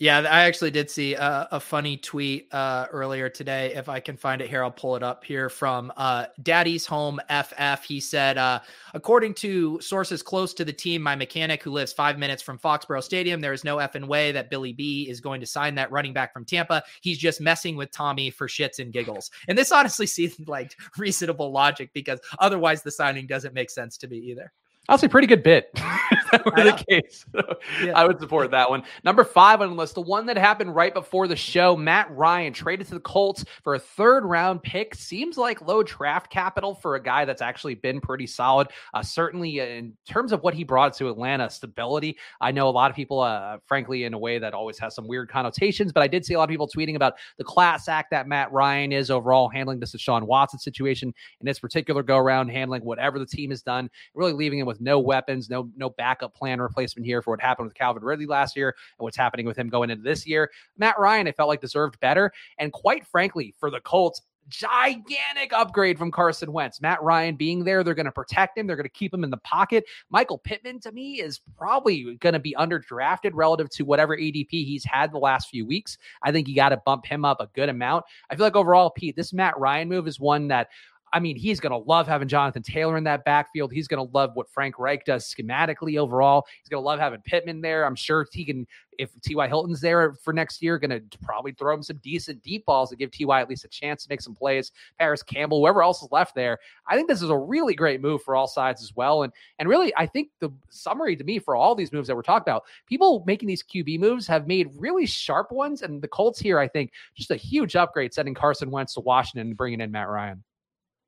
[0.00, 3.74] Yeah, I actually did see a, a funny tweet uh, earlier today.
[3.74, 7.18] If I can find it here, I'll pull it up here from uh, Daddy's Home
[7.28, 7.82] FF.
[7.82, 8.60] He said, uh,
[8.94, 13.02] according to sources close to the team, my mechanic who lives five minutes from Foxborough
[13.02, 16.12] Stadium, there is no effing way that Billy B is going to sign that running
[16.12, 16.84] back from Tampa.
[17.00, 19.32] He's just messing with Tommy for shits and giggles.
[19.48, 24.06] And this honestly seems like reasonable logic because otherwise the signing doesn't make sense to
[24.06, 24.52] me either.
[24.88, 25.70] Honestly, pretty good bit.
[26.32, 27.26] that were the case.
[27.82, 27.92] yeah.
[27.94, 28.82] I would support that one.
[29.04, 31.76] Number five on the list, the one that happened right before the show.
[31.76, 34.94] Matt Ryan traded to the Colts for a third round pick.
[34.94, 38.68] Seems like low draft capital for a guy that's actually been pretty solid.
[38.94, 42.16] Uh, certainly, in terms of what he brought to Atlanta, stability.
[42.40, 45.06] I know a lot of people, uh, frankly, in a way that always has some
[45.06, 48.10] weird connotations, but I did see a lot of people tweeting about the class act
[48.12, 52.48] that Matt Ryan is overall handling this Deshaun Watson situation in this particular go around,
[52.48, 56.34] handling whatever the team has done, really leaving him with no weapons, no no backup
[56.34, 59.58] plan replacement here for what happened with Calvin Ridley last year and what's happening with
[59.58, 60.50] him going into this year.
[60.76, 65.98] Matt Ryan, I felt like deserved better, and quite frankly, for the Colts, gigantic upgrade
[65.98, 66.80] from Carson Wentz.
[66.80, 68.66] Matt Ryan being there, they're going to protect him.
[68.66, 69.84] They're going to keep him in the pocket.
[70.10, 74.84] Michael Pittman, to me, is probably going to be underdrafted relative to whatever ADP he's
[74.84, 75.98] had the last few weeks.
[76.22, 78.04] I think you got to bump him up a good amount.
[78.30, 80.68] I feel like overall, Pete, this Matt Ryan move is one that
[81.12, 83.72] I mean, he's going to love having Jonathan Taylor in that backfield.
[83.72, 86.46] He's going to love what Frank Reich does schematically overall.
[86.62, 87.84] He's going to love having Pittman there.
[87.84, 88.66] I'm sure he can,
[88.98, 89.48] if T.Y.
[89.48, 92.96] Hilton's there for next year, going to probably throw him some decent deep balls to
[92.96, 93.40] give T.Y.
[93.40, 94.72] at least a chance to make some plays.
[94.98, 96.58] Parris Campbell, whoever else is left there.
[96.86, 99.22] I think this is a really great move for all sides as well.
[99.22, 102.22] And, and really, I think the summary to me for all these moves that we're
[102.22, 105.82] talking about, people making these QB moves have made really sharp ones.
[105.82, 109.48] And the Colts here, I think, just a huge upgrade sending Carson Wentz to Washington
[109.48, 110.42] and bringing in Matt Ryan.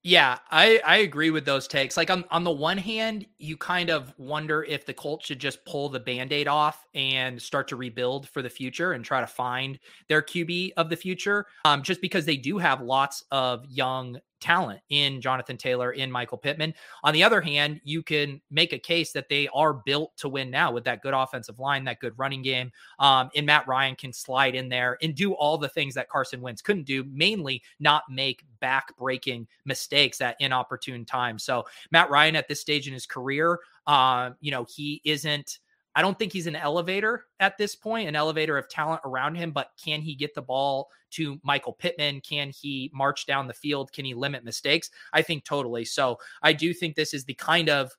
[0.02, 1.98] Yeah, I, I agree with those takes.
[1.98, 5.62] Like on, on the one hand, you kind of wonder if the Colts should just
[5.66, 9.78] pull the band-aid off and start to rebuild for the future and try to find
[10.08, 11.44] their QB of the future.
[11.66, 16.38] Um, just because they do have lots of young talent in Jonathan Taylor, in Michael
[16.38, 16.74] Pittman.
[17.04, 20.50] On the other hand, you can make a case that they are built to win
[20.50, 22.72] now with that good offensive line, that good running game.
[22.98, 26.40] Um, and Matt Ryan can slide in there and do all the things that Carson
[26.40, 31.44] Wentz couldn't do, mainly not make back breaking mistakes at inopportune times.
[31.44, 35.58] So Matt Ryan at this stage in his career, uh, you know, he isn't
[35.94, 39.50] I don't think he's an elevator at this point, an elevator of talent around him,
[39.50, 42.20] but can he get the ball to Michael Pittman?
[42.20, 43.92] Can he march down the field?
[43.92, 44.90] Can he limit mistakes?
[45.12, 45.84] I think totally.
[45.84, 47.90] So I do think this is the kind of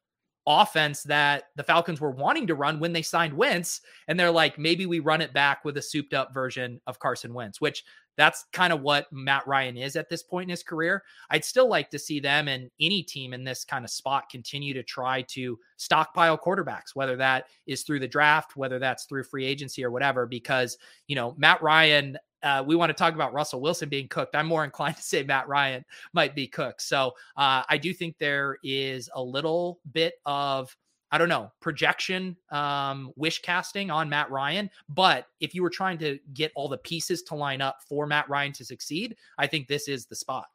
[0.48, 3.82] offense that the Falcons were wanting to run when they signed Wentz.
[4.08, 7.34] And they're like, maybe we run it back with a souped up version of Carson
[7.34, 7.84] Wentz, which
[8.18, 11.04] that's kind of what Matt Ryan is at this point in his career.
[11.30, 14.74] I'd still like to see them and any team in this kind of spot continue
[14.74, 19.46] to try to stockpile quarterbacks, whether that is through the draft, whether that's through free
[19.46, 20.78] agency or whatever, because,
[21.08, 24.36] you know, Matt Ryan uh, we want to talk about Russell Wilson being cooked.
[24.36, 26.82] I'm more inclined to say Matt Ryan might be cooked.
[26.82, 30.76] So uh, I do think there is a little bit of
[31.14, 34.70] I don't know, projection, um, wish casting on Matt Ryan.
[34.88, 38.30] But if you were trying to get all the pieces to line up for Matt
[38.30, 40.48] Ryan to succeed, I think this is the spot.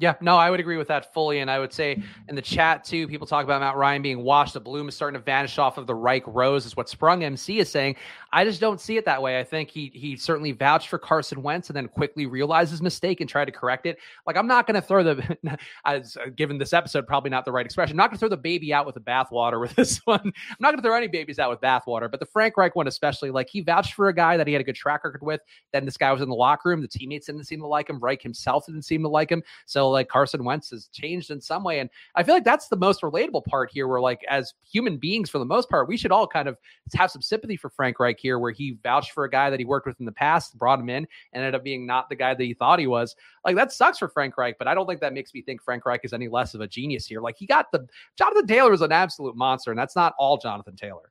[0.00, 1.40] Yeah, no, I would agree with that fully.
[1.40, 4.54] And I would say in the chat too, people talk about Matt Ryan being washed.
[4.54, 7.58] The bloom is starting to vanish off of the Reich rose, is what Sprung MC
[7.58, 7.96] is saying.
[8.32, 9.38] I just don't see it that way.
[9.38, 13.20] I think he he certainly vouched for Carson Wentz and then quickly realized his mistake
[13.20, 13.98] and tried to correct it.
[14.26, 15.38] Like I'm not going to throw the,
[15.84, 17.92] as given this episode, probably not the right expression.
[17.92, 20.22] I'm not going to throw the baby out with the bathwater with this one.
[20.24, 22.88] I'm not going to throw any babies out with bathwater, but the Frank Reich one
[22.88, 23.30] especially.
[23.30, 25.42] Like he vouched for a guy that he had a good track record with.
[25.74, 26.80] Then this guy was in the locker room.
[26.80, 27.98] The teammates didn't seem to like him.
[27.98, 29.42] Reich himself didn't seem to like him.
[29.66, 31.80] So like Carson Wentz has changed in some way.
[31.80, 35.30] And I feel like that's the most relatable part here, where like as human beings,
[35.30, 36.56] for the most part, we should all kind of
[36.94, 39.64] have some sympathy for Frank Reich here, where he vouched for a guy that he
[39.64, 42.34] worked with in the past, brought him in, and ended up being not the guy
[42.34, 43.16] that he thought he was.
[43.44, 45.86] Like that sucks for Frank Reich, but I don't think that makes me think Frank
[45.86, 47.20] Reich is any less of a genius here.
[47.20, 47.86] Like he got the
[48.16, 51.10] Jonathan Taylor is an absolute monster, and that's not all Jonathan Taylor.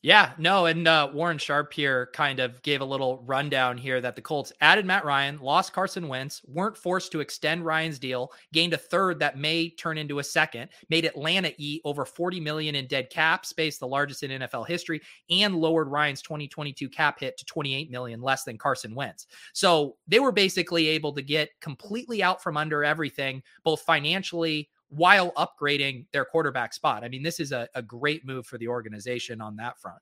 [0.00, 4.14] Yeah, no, and uh, Warren Sharp here kind of gave a little rundown here that
[4.14, 8.74] the Colts added Matt Ryan, lost Carson Wentz, weren't forced to extend Ryan's deal, gained
[8.74, 12.86] a third that may turn into a second, made Atlanta eat over 40 million in
[12.86, 17.44] dead cap space, the largest in NFL history, and lowered Ryan's 2022 cap hit to
[17.44, 19.26] 28 million, less than Carson Wentz.
[19.52, 25.32] So they were basically able to get completely out from under everything, both financially while
[25.32, 27.04] upgrading their quarterback spot.
[27.04, 30.00] I mean, this is a, a great move for the organization on that front.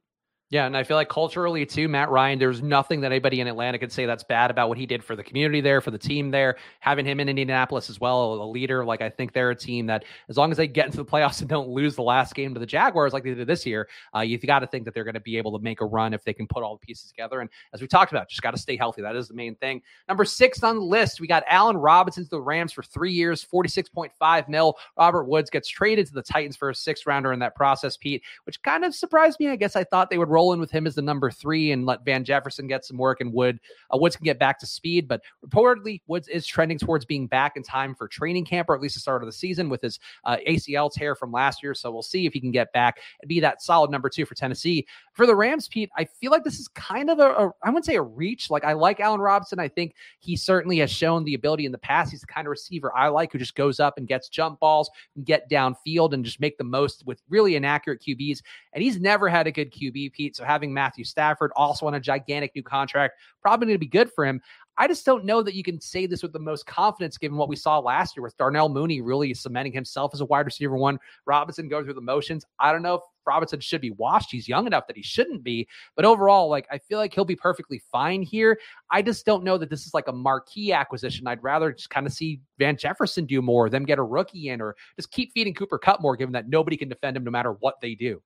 [0.49, 3.80] Yeah, and I feel like culturally too, Matt Ryan, there's nothing that anybody in Atlanta
[3.80, 6.30] could say that's bad about what he did for the community there, for the team
[6.30, 6.57] there.
[6.78, 8.84] Having him in Indianapolis as well, a leader.
[8.84, 11.40] Like I think they're a team that, as long as they get into the playoffs
[11.40, 14.20] and don't lose the last game to the Jaguars like they did this year, uh,
[14.20, 16.22] you've got to think that they're going to be able to make a run if
[16.22, 17.40] they can put all the pieces together.
[17.40, 19.03] And as we talked about, just got to stay healthy.
[19.03, 19.82] That is the main thing.
[20.07, 23.44] Number six on the list, we got Allen Robinson to the Rams for three years,
[23.44, 24.76] 46.5 mil.
[24.97, 28.22] Robert Woods gets traded to the Titans for a six rounder in that process, Pete,
[28.44, 29.49] which kind of surprised me.
[29.49, 31.87] I guess I thought they would roll in with him as the number three and
[31.87, 33.59] let Van Jefferson get some work and Wood
[33.91, 35.09] uh, Woods can get back to speed.
[35.09, 38.82] But reportedly, Woods is trending towards being back in time for training camp or at
[38.82, 41.72] least the start of the season with his uh, ACL tear from last year.
[41.72, 44.34] So we'll see if he can get back and be that solid number two for
[44.34, 44.87] Tennessee.
[45.14, 47.87] For the Rams, Pete, I feel like this is kind of a, a I wouldn't
[47.87, 48.51] say a reach.
[48.51, 49.59] Like I like Allen Robinson.
[49.59, 52.11] I think he certainly has shown the ability in the past.
[52.11, 54.91] He's the kind of receiver I like who just goes up and gets jump balls
[55.14, 58.43] and get downfield and just make the most with really inaccurate QBs.
[58.72, 60.26] And he's never had a good QB, Pete.
[60.35, 64.11] So having Matthew Stafford also on a gigantic new contract, probably going to be good
[64.11, 64.41] for him.
[64.79, 67.49] I just don't know that you can say this with the most confidence given what
[67.49, 70.99] we saw last year with Darnell Mooney really cementing himself as a wide receiver one,
[71.24, 72.45] Robinson going through the motions.
[72.59, 74.31] I don't know if Robinson should be washed.
[74.31, 75.66] He's young enough that he shouldn't be.
[75.97, 78.59] But overall, like I feel like he'll be perfectly fine here.
[78.91, 81.27] I just don't know that this is like a marquee acquisition.
[81.27, 84.61] I'd rather just kind of see Van Jefferson do more, them get a rookie in,
[84.61, 87.53] or just keep feeding Cooper Kupp more, given that nobody can defend him no matter
[87.53, 88.22] what they do.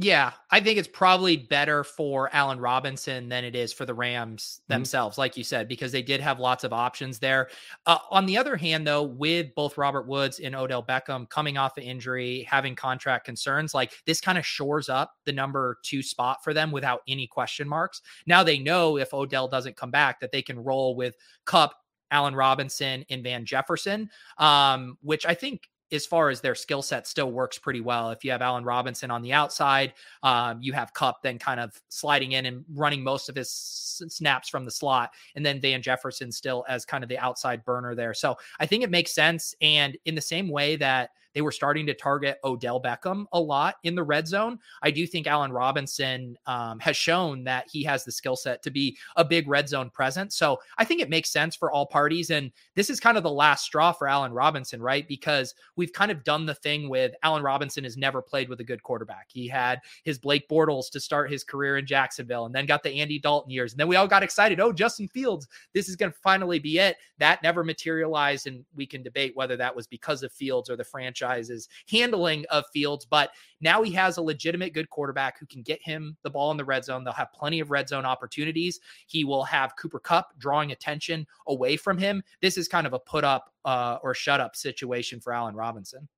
[0.00, 4.60] Yeah, I think it's probably better for Allen Robinson than it is for the Rams
[4.62, 4.74] mm-hmm.
[4.74, 5.22] themselves, mm-hmm.
[5.22, 7.48] like you said, because they did have lots of options there.
[7.84, 11.74] Uh, on the other hand, though, with both Robert Woods and Odell Beckham coming off
[11.74, 16.44] the injury, having contract concerns, like this kind of shores up the number two spot
[16.44, 18.00] for them without any question marks.
[18.24, 21.74] Now they know if Odell doesn't come back that they can roll with Kupp,
[22.12, 27.06] Allen Robinson, and Van Jefferson, um, which I think as far as their skill set
[27.06, 28.10] still works pretty well.
[28.10, 31.80] If you have Allen Robinson on the outside, um, you have Kupp then kind of
[31.88, 36.30] sliding in and running most of his snaps from the slot, and then Van Jefferson
[36.30, 38.14] still as kind of the outside burner there.
[38.14, 39.54] So I think it makes sense.
[39.60, 43.76] And in the same way that they were starting to target Odell Beckham a lot
[43.84, 44.58] in the red zone.
[44.82, 48.72] I do think Allen Robinson um, has shown that he has the skill set to
[48.72, 50.34] be a big red zone presence.
[50.34, 52.30] So I think it makes sense for all parties.
[52.30, 55.06] And this is kind of the last straw for Allen Robinson, right?
[55.06, 58.64] Because we've kind of done the thing with Allen Robinson has never played with a
[58.64, 59.26] good quarterback.
[59.28, 63.00] He had his Blake Bortles to start his career in Jacksonville and then got the
[63.00, 63.74] Andy Dalton years.
[63.74, 64.58] And then we all got excited.
[64.58, 66.96] Oh, Justin Fields, this is going to finally be it.
[67.18, 68.48] That never materialized.
[68.48, 72.44] And we can debate whether that was because of Fields or the franchise franchise's handling
[72.50, 73.04] of Fields.
[73.04, 76.56] But now he has a legitimate good quarterback who can get him the ball in
[76.56, 77.04] the red zone.
[77.04, 78.80] They'll have plenty of red zone opportunities.
[79.06, 82.22] He will have Cooper Kupp drawing attention away from him.
[82.40, 86.08] This is kind of a put up uh, or shut up situation for Allen Robinson.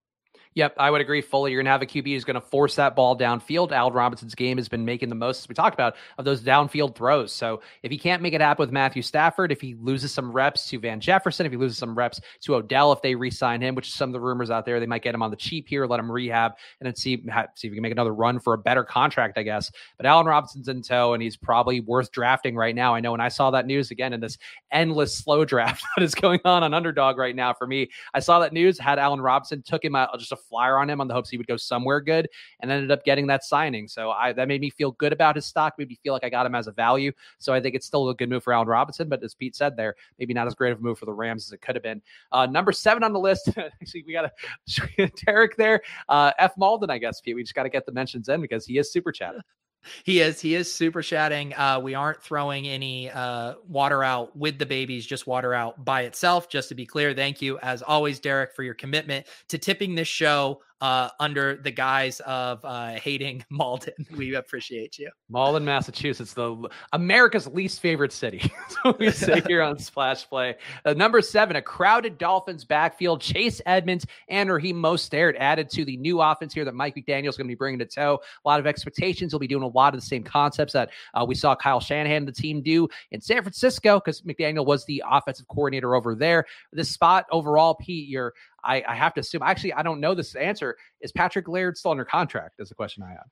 [0.54, 1.52] Yep, I would agree fully.
[1.52, 3.70] You're going to have a QB who's going to force that ball downfield.
[3.70, 6.96] Allen Robinson's game has been making the most, as we talked about, of those downfield
[6.96, 7.32] throws.
[7.32, 10.68] So if he can't make it happen with Matthew Stafford, if he loses some reps
[10.70, 13.86] to Van Jefferson, if he loses some reps to Odell, if they re-sign him, which
[13.86, 15.86] is some of the rumors out there, they might get him on the cheap here,
[15.86, 17.16] let him rehab, and then see
[17.54, 19.70] see if he can make another run for a better contract, I guess.
[19.98, 22.92] But Allen Robinson's in tow, and he's probably worth drafting right now.
[22.92, 24.36] I know when I saw that news again in this
[24.72, 28.40] endless slow draft that is going on on Underdog right now for me, I saw
[28.40, 31.14] that news, had Allen Robinson, took him out just a flyer on him on the
[31.14, 32.28] hopes he would go somewhere good,
[32.60, 33.88] and ended up getting that signing.
[33.88, 35.74] So I that made me feel good about his stock.
[35.78, 37.12] Made me feel like I got him as a value.
[37.38, 39.76] So I think it's still a good move for Allen Robinson, but as Pete said
[39.76, 41.82] there, maybe not as great of a move for the Rams as it could have
[41.82, 42.02] been.
[42.32, 43.48] Uh, number seven on the list.
[43.56, 45.80] actually, we got a Derek there.
[46.08, 47.20] Uh, F Malden, I guess.
[47.20, 47.36] Pete.
[47.36, 49.42] We just got to get the mentions in because he is super chatted.
[50.04, 50.40] He is.
[50.40, 51.54] He is super chatting.
[51.54, 56.02] Uh, we aren't throwing any uh, water out with the babies, just water out by
[56.02, 56.48] itself.
[56.48, 60.08] Just to be clear, thank you as always, Derek, for your commitment to tipping this
[60.08, 64.06] show uh, under the guise of uh, hating Malden.
[64.16, 65.10] We appreciate you.
[65.28, 68.50] Malden, Massachusetts, the America's least favorite city.
[68.68, 70.56] so we say here on Splash Play.
[70.84, 73.20] Uh, number seven, a crowded Dolphins backfield.
[73.20, 77.36] Chase Edmonds and Raheem Mostert added to the new offense here that Mike McDaniel is
[77.36, 78.20] going to be bringing to tow.
[78.44, 79.32] A lot of expectations.
[79.32, 82.20] He'll be doing a lot of the same concepts that uh, we saw Kyle Shanahan
[82.20, 86.44] and the team do in San Francisco because McDaniel was the offensive coordinator over there.
[86.72, 89.42] This spot overall, Pete, you're I, I have to assume.
[89.42, 90.76] Actually, I don't know this answer.
[91.00, 92.56] Is Patrick Laird still under contract?
[92.58, 93.26] Is the question I have.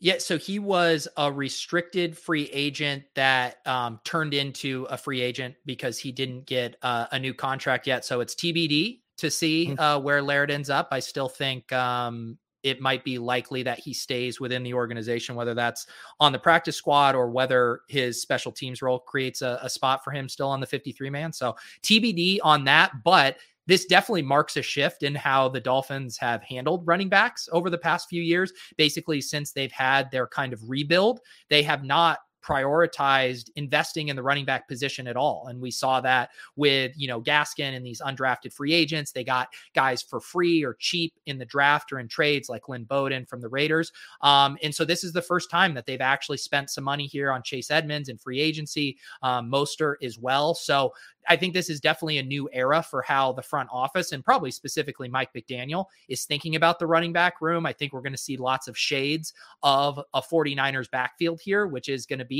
[0.00, 5.56] Yeah, so he was a restricted free agent that um, turned into a free agent
[5.66, 8.04] because he didn't get uh, a new contract yet.
[8.04, 9.80] So it's TBD to see mm-hmm.
[9.80, 10.88] uh, where Laird ends up.
[10.92, 15.54] I still think um, it might be likely that he stays within the organization, whether
[15.54, 15.86] that's
[16.20, 20.12] on the practice squad or whether his special teams role creates a, a spot for
[20.12, 21.32] him still on the 53 man.
[21.32, 22.92] So TBD on that.
[23.04, 23.38] But
[23.68, 27.78] this definitely marks a shift in how the Dolphins have handled running backs over the
[27.78, 28.52] past few years.
[28.76, 32.18] Basically, since they've had their kind of rebuild, they have not
[32.48, 35.48] prioritized investing in the running back position at all.
[35.48, 39.12] And we saw that with, you know, Gaskin and these undrafted free agents.
[39.12, 42.84] They got guys for free or cheap in the draft or in trades like Lynn
[42.84, 43.92] Bowden from the Raiders.
[44.22, 47.30] Um, and so this is the first time that they've actually spent some money here
[47.30, 50.54] on Chase Edmonds and free agency, um, Mostert as well.
[50.54, 50.92] So
[51.28, 54.50] I think this is definitely a new era for how the front office and probably
[54.50, 57.66] specifically Mike McDaniel is thinking about the running back room.
[57.66, 61.88] I think we're going to see lots of shades of a 49ers backfield here, which
[61.88, 62.37] is going to be,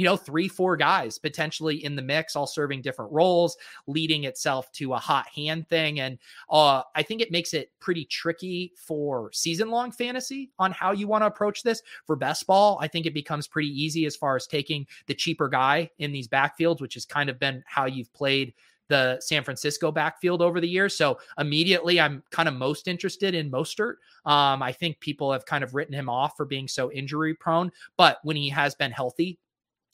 [0.00, 4.72] you know, three, four guys potentially in the mix, all serving different roles, leading itself
[4.72, 6.00] to a hot hand thing.
[6.00, 6.18] And
[6.50, 11.06] uh, I think it makes it pretty tricky for season long fantasy on how you
[11.06, 11.82] want to approach this.
[12.06, 15.50] For best ball, I think it becomes pretty easy as far as taking the cheaper
[15.50, 18.54] guy in these backfields, which has kind of been how you've played
[18.90, 20.94] the San Francisco backfield over the years.
[20.94, 23.94] So immediately, I'm kind of most interested in Mostert.
[24.26, 27.72] Um, I think people have kind of written him off for being so injury prone,
[27.96, 29.38] but when he has been healthy,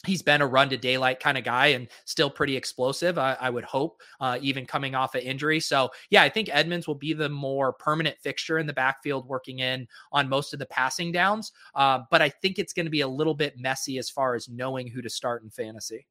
[0.04, 3.18] he's been a run to daylight kind of guy and still pretty explosive.
[3.18, 5.60] I, I would hope, uh, even coming off an injury.
[5.60, 9.60] So yeah, I think Edmonds will be the more permanent fixture in the backfield, working
[9.60, 11.52] in on most of the passing downs.
[11.74, 14.48] Uh, but I think it's going to be a little bit messy as far as
[14.48, 16.06] knowing who to start in fantasy.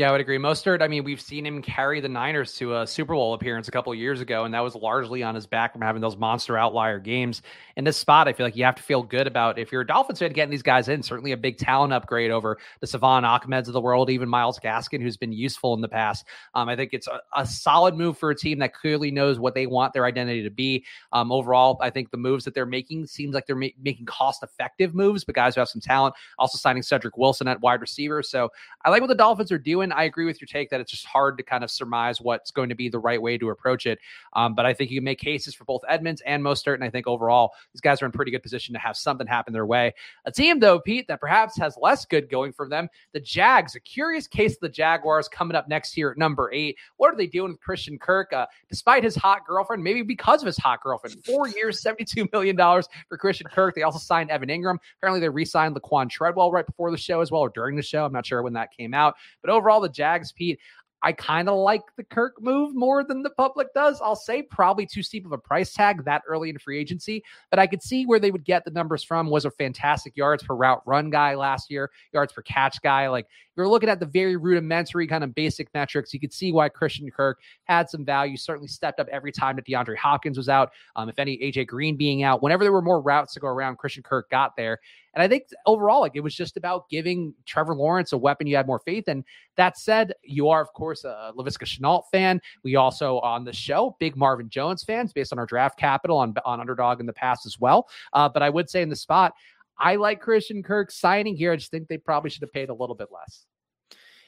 [0.00, 0.38] Yeah, I would agree.
[0.38, 3.70] Mostert, I mean, we've seen him carry the Niners to a Super Bowl appearance a
[3.70, 6.98] couple years ago, and that was largely on his back from having those monster outlier
[6.98, 7.42] games.
[7.76, 9.86] In this spot, I feel like you have to feel good about if you're a
[9.86, 11.02] Dolphins fan getting these guys in.
[11.02, 15.02] Certainly a big talent upgrade over the Salvon Ahmeds of the world, even Myles Gaskin,
[15.02, 16.24] who's been useful in the past.
[16.54, 19.54] Um, I think it's a, a, solid move for a team that clearly knows what
[19.54, 20.82] they want their identity to be.
[21.12, 24.42] Um, overall, I think the moves that they're making seems like they're ma- making cost
[24.42, 26.14] effective moves, but guys who have some talent.
[26.38, 28.22] Also signing Cedric Wilson at wide receiver.
[28.22, 28.50] So
[28.82, 29.89] I like what the Dolphins are doing.
[29.92, 32.68] I agree with your take that it's just hard to kind of surmise what's going
[32.68, 33.98] to be the right way to approach it.
[34.34, 36.74] Um, but I think you can make cases for both Edmonds and Mostert.
[36.74, 39.52] And I think overall, these guys are in pretty good position to have something happen
[39.52, 39.94] their way.
[40.24, 43.74] A team, though, Pete, that perhaps has less good going for them, the Jags.
[43.74, 46.76] A curious case of the Jaguars coming up next year at number eight.
[46.96, 48.32] What are they doing with Christian Kirk?
[48.32, 52.56] Uh, despite his hot girlfriend, maybe because of his hot girlfriend, four years, $72 million
[52.56, 53.74] for Christian Kirk.
[53.74, 54.78] They also signed Evan Engram.
[54.98, 57.82] Apparently, they re signed Laquan Treadwell right before the show as well, or during the
[57.82, 58.04] show.
[58.04, 59.14] I'm not sure when that came out.
[59.42, 60.58] But overall, the Jags, Pete,
[61.02, 64.00] I kind of like the Kirk move more than the public does.
[64.02, 67.58] I'll say probably too steep of a price tag that early in free agency, but
[67.58, 69.30] I could see where they would get the numbers from.
[69.30, 73.08] Was a fantastic yards per route run guy last year, yards per catch guy.
[73.08, 76.68] Like you're looking at the very rudimentary kind of basic metrics, you could see why
[76.68, 78.36] Christian Kirk had some value.
[78.36, 80.70] Certainly stepped up every time that DeAndre Hopkins was out.
[80.96, 83.78] Um, if any AJ Green being out, whenever there were more routes to go around,
[83.78, 84.78] Christian Kirk got there.
[85.14, 88.56] And I think overall, like it was just about giving Trevor Lawrence a weapon you
[88.56, 89.24] had more faith in.
[89.56, 92.40] That said, you are, of course, a Laviska Shenault fan.
[92.62, 96.34] We also on the show, big Marvin Jones fans based on our draft capital on,
[96.44, 97.88] on underdog in the past as well.
[98.12, 99.32] Uh, but I would say in the spot,
[99.78, 101.52] I like Christian Kirk signing here.
[101.52, 103.46] I just think they probably should have paid a little bit less.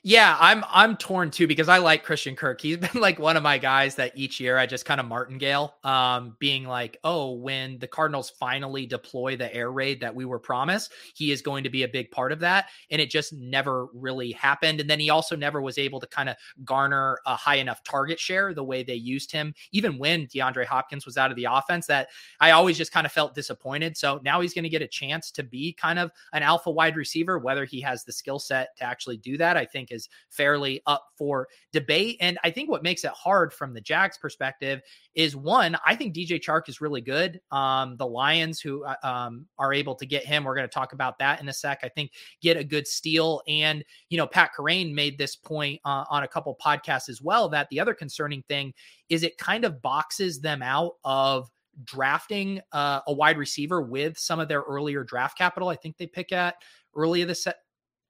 [0.05, 2.61] Yeah, I'm I'm torn too because I like Christian Kirk.
[2.61, 5.77] He's been like one of my guys that each year I just kind of martingale,
[5.85, 10.41] um, being like, oh, when the Cardinals finally deploy the air raid that we were
[10.41, 13.87] promised, he is going to be a big part of that, and it just never
[13.95, 14.81] really happened.
[14.81, 16.35] And then he also never was able to kind of
[16.65, 21.07] garner a high enough target share the way they used him, even when DeAndre Hopkins
[21.07, 21.87] was out of the offense.
[21.87, 22.09] That
[22.41, 23.97] I always just kind of felt disappointed.
[23.97, 26.97] So now he's going to get a chance to be kind of an alpha wide
[26.97, 29.57] receiver, whether he has the skill set to actually do that.
[29.57, 32.17] I think is fairly up for debate.
[32.21, 34.81] And I think what makes it hard from the Jags perspective
[35.15, 37.41] is one, I think DJ Chark is really good.
[37.51, 40.93] Um, the Lions, who uh, um, are able to get him, we're going to talk
[40.93, 41.81] about that in a sec.
[41.83, 43.43] I think get a good steal.
[43.47, 47.49] And, you know, Pat Kerrane made this point uh, on a couple podcasts as well
[47.51, 48.73] that the other concerning thing
[49.09, 51.51] is it kind of boxes them out of
[51.85, 55.69] drafting uh, a wide receiver with some of their earlier draft capital.
[55.69, 56.57] I think they pick at
[56.95, 57.57] early set,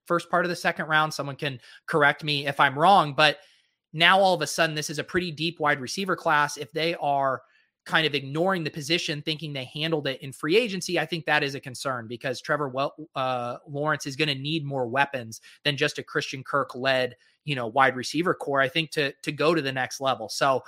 [0.05, 1.13] first part of the second round.
[1.13, 3.37] Someone can correct me if I'm wrong, but
[3.93, 6.57] now all of a sudden this is a pretty deep wide receiver class.
[6.57, 7.41] If they are
[7.85, 11.43] kind of ignoring the position, thinking they handled it in free agency, I think that
[11.43, 15.77] is a concern because Trevor well, uh, Lawrence is going to need more weapons than
[15.77, 18.61] just a Christian Kirk led, you know, wide receiver core.
[18.61, 20.29] I think to to go to the next level.
[20.29, 20.63] So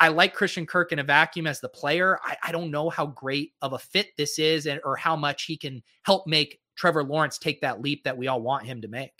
[0.00, 2.18] I like Christian Kirk in a vacuum as the player.
[2.24, 5.44] I, I don't know how great of a fit this is and or how much
[5.44, 8.88] he can help make Trevor Lawrence take that leap that we all want him to
[8.88, 9.12] make.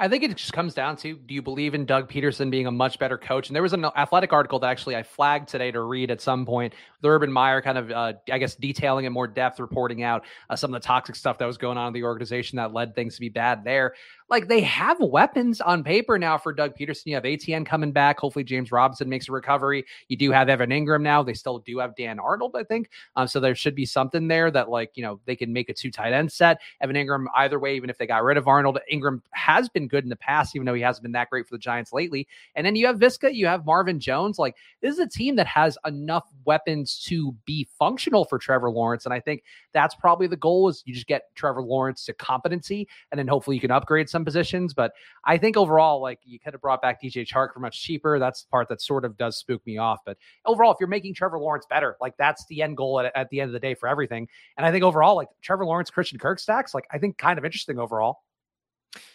[0.00, 2.72] I think it just comes down to do you believe in Doug Pederson being a
[2.72, 3.48] much better coach?
[3.48, 6.44] And there was an athletic article that actually I flagged today to read at some
[6.44, 10.24] point The Urban Meyer kind of, uh, I guess, detailing in more depth, reporting out
[10.48, 12.96] uh, some of the toxic stuff that was going on in the organization that led
[12.96, 13.94] things to be bad there
[14.30, 17.06] like they have weapons on paper now for Doug Pederson.
[17.06, 18.20] You have ATN coming back.
[18.20, 19.84] Hopefully, James Robinson makes a recovery.
[20.06, 21.22] You do have Evan Engram now.
[21.24, 22.90] They still do have Dan Arnold, I think.
[23.16, 25.74] Um, so there should be something there that, like, you know, they can make a
[25.74, 26.60] two tight end set.
[26.80, 30.04] Evan Engram either way, even if they got rid of Arnold, Engram has been good
[30.04, 32.28] in the past, even though he hasn't been that great for the Giants lately.
[32.54, 34.38] And then you have Viska, you have Marvin Jones.
[34.38, 39.06] Like, this is a team that has enough weapons to be functional for Trevor Lawrence.
[39.06, 42.86] And I think that's probably the goal is you just get Trevor Lawrence to competency,
[43.10, 44.74] and then hopefully you can upgrade some some positions.
[44.74, 44.92] But
[45.24, 48.18] I think overall, like you could have brought back DJ Chark for much cheaper.
[48.18, 50.00] That's the part that sort of does spook me off.
[50.04, 53.28] But overall, if you're making Trevor Lawrence better, like that's the end goal at, at
[53.30, 54.28] the end of the day for everything.
[54.56, 57.44] And I think overall, like Trevor Lawrence, Christian Kirk stacks, like I think kind of
[57.44, 58.22] interesting overall.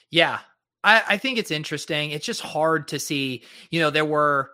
[0.10, 0.40] Yeah.
[0.84, 2.12] I, I think it's interesting.
[2.12, 4.52] It's just hard to see, you know, there were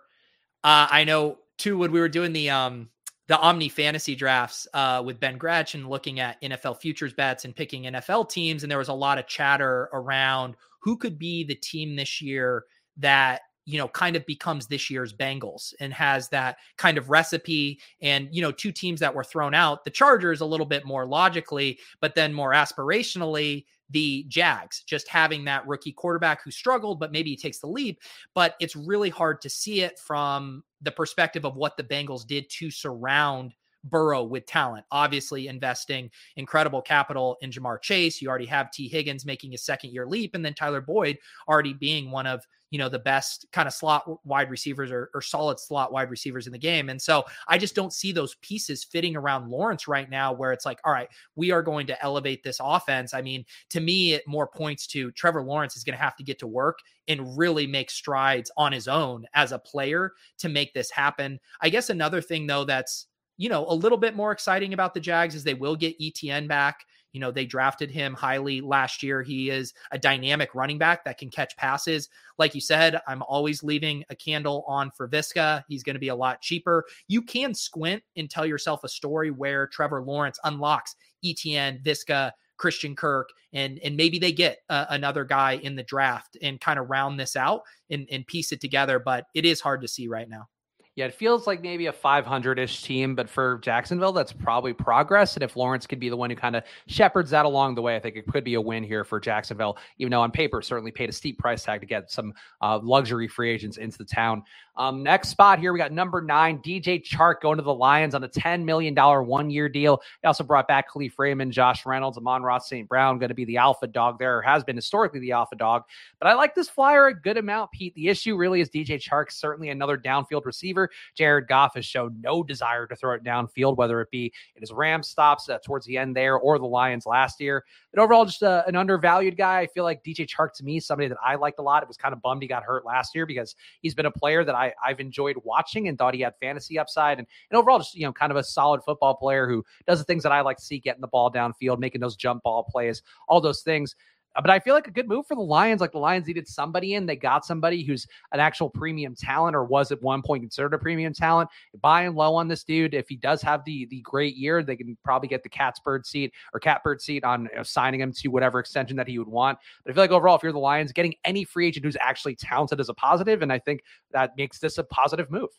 [0.64, 2.88] uh I know too when we were doing the um
[3.28, 7.84] the Omni fantasy drafts uh, with Ben Gretch looking at NFL futures bets and picking
[7.84, 8.62] NFL teams.
[8.62, 12.64] And there was a lot of chatter around who could be the team this year
[12.96, 17.80] that you know kind of becomes this year's Bengals and has that kind of recipe
[18.00, 21.06] and you know two teams that were thrown out the Chargers a little bit more
[21.06, 27.12] logically but then more aspirationally the Jags just having that rookie quarterback who struggled but
[27.12, 28.00] maybe he takes the leap
[28.34, 32.50] but it's really hard to see it from the perspective of what the Bengals did
[32.50, 33.54] to surround
[33.84, 34.84] Burrow with talent.
[34.90, 38.20] Obviously, investing incredible capital in Ja'Marr Chase.
[38.20, 41.18] You already have Tee Higgins making his second year leap, and then Tyler Boyd
[41.48, 45.20] already being one of you know the best kind of slot wide receivers or, or,
[45.20, 48.82] solid slot wide receivers in the game and so i just don't see those pieces
[48.82, 52.42] fitting around lawrence right now where it's like all right we are going to elevate
[52.42, 56.02] this offense i mean to me it more points to trevor lawrence is going to
[56.02, 56.78] have to get to work
[57.08, 61.68] and really make strides on his own as a player to make this happen i
[61.68, 63.06] guess another thing though that's
[63.42, 66.46] you know, a little bit more exciting about the Jags is they will get ETN
[66.46, 66.86] back.
[67.12, 69.20] You know, they drafted him highly last year.
[69.20, 72.08] He is a dynamic running back that can catch passes.
[72.38, 75.64] Like you said, I'm always leaving a candle on for Viska.
[75.66, 76.84] He's going to be a lot cheaper.
[77.08, 82.94] You can squint and tell yourself a story where Trevor Lawrence unlocks ETN, Viska, Christian
[82.94, 86.90] Kirk, and and maybe they get uh, another guy in the draft and kind of
[86.90, 89.00] round this out and, and piece it together.
[89.00, 90.46] But it is hard to see right now.
[90.94, 95.34] Yeah, it feels like maybe a 500 ish team, but for Jacksonville, that's probably progress.
[95.34, 97.96] And if Lawrence could be the one who kind of shepherds that along the way,
[97.96, 100.90] I think it could be a win here for Jacksonville, even though on paper, certainly
[100.90, 104.42] paid a steep price tag to get some uh, luxury free agents into the town.
[104.76, 108.24] Um, next spot here, we got number nine, DJ Chark going to the Lions on
[108.24, 110.00] a $10 million one year deal.
[110.22, 112.88] They also brought back Kalif Raymond, Josh Reynolds, Amon-Ra St.
[112.88, 115.82] Brown, going to be the alpha dog there, has been historically the alpha dog.
[116.18, 117.94] But I like this flyer a good amount, Pete.
[117.94, 120.90] The issue really is DJ Chark, certainly another downfield receiver.
[121.14, 124.72] Jared Goff has shown no desire to throw it downfield, whether it be in his
[124.72, 127.64] Ram stops uh, towards the end there or the Lions last year.
[127.92, 129.60] But overall, just uh, an undervalued guy.
[129.60, 131.82] I feel like DJ Chark to me, somebody that I liked a lot.
[131.82, 134.44] It was kind of bummed he got hurt last year because he's been a player
[134.44, 137.94] that I, I've enjoyed watching and thought he had fantasy upside and, and overall just,
[137.94, 140.58] you know, kind of a solid football player who does the things that I like
[140.58, 143.94] to see, getting the ball downfield, making those jump ball plays, all those things.
[144.34, 145.80] But I feel like a good move for the Lions.
[145.80, 147.06] Like the Lions needed somebody in.
[147.06, 150.78] They got somebody who's an actual premium talent or was at one point considered a
[150.78, 151.50] premium talent.
[151.80, 152.94] Buying low on this dude.
[152.94, 156.06] If he does have the the great year, they can probably get the cat's bird
[156.06, 159.28] seat or catbird seat on you know, signing him to whatever extension that he would
[159.28, 159.58] want.
[159.84, 162.36] But I feel like overall, if you're the Lions, getting any free agent who's actually
[162.36, 165.50] talented is a positive, and I think that makes this a positive move.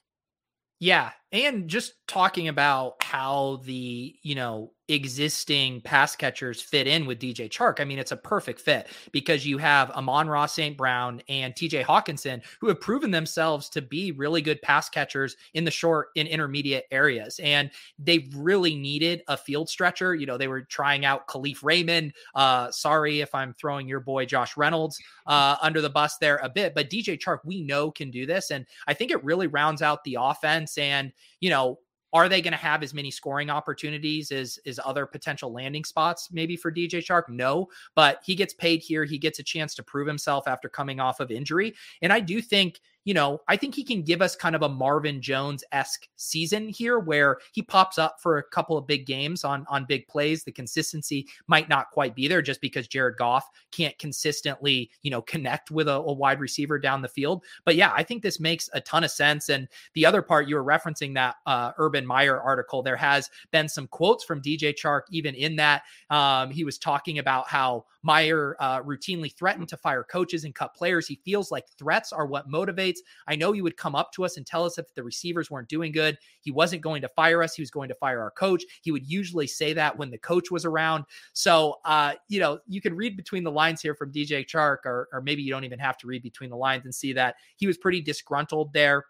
[0.80, 7.20] Yeah, and just talking about how the you know existing pass catchers fit in with
[7.20, 7.80] DJ Chark.
[7.80, 10.78] I mean, it's a perfect fit because you have Amon-Ra St.
[10.78, 15.64] Brown and TJ Hockenson who have proven themselves to be really good pass catchers in
[15.64, 17.40] the short and intermediate areas.
[17.42, 20.16] And they really needed a field stretcher.
[20.16, 22.14] You know, they were trying out Kalif Raymond.
[22.36, 26.50] Uh, sorry if I'm throwing your boy Josh Reynolds uh, under the bus there a
[26.50, 28.52] bit, but DJ Chark, we know can do this.
[28.52, 30.78] And I think it really rounds out the offense.
[30.78, 31.80] And, you know,
[32.14, 36.30] are they going to have as many scoring opportunities as as other potential landing spots
[36.32, 37.24] maybe for DJ Chark?
[37.28, 39.04] No, but he gets paid here.
[39.04, 41.74] He gets a chance to prove himself after coming off of injury.
[42.02, 44.70] And I do think you know, I think he can give us kind of a
[44.70, 49.43] Marvin Jones esque season here where he pops up for a couple of big games
[49.43, 50.43] on, on big plays.
[50.43, 55.22] The consistency might not quite be there just because Jared Goff can't consistently, you know,
[55.22, 57.43] connect with a, a wide receiver down the field.
[57.66, 59.49] But yeah, I think this makes a ton of sense.
[59.49, 63.68] And the other part you were referencing that uh, Urban Meyer article, there has been
[63.68, 65.84] some quotes from DJ Chark even in that.
[66.10, 70.76] Um, he was talking about how Meyer uh, routinely threatened to fire coaches and cut
[70.76, 71.08] players.
[71.08, 72.97] He feels like threats are what motivates.
[73.28, 75.70] I know he would come up to us and tell us if the receivers weren't
[75.70, 76.18] doing good.
[76.41, 77.56] He wasn't going to fire us.
[77.56, 78.64] He was going to fire our coach.
[78.82, 81.06] He would usually say that when the coach was around.
[81.34, 85.08] So, uh, you know, you can read between the lines here from DJ Chark, or,
[85.12, 87.68] or maybe you don't even have to read between the lines and see that he
[87.68, 89.06] was pretty disgruntled there.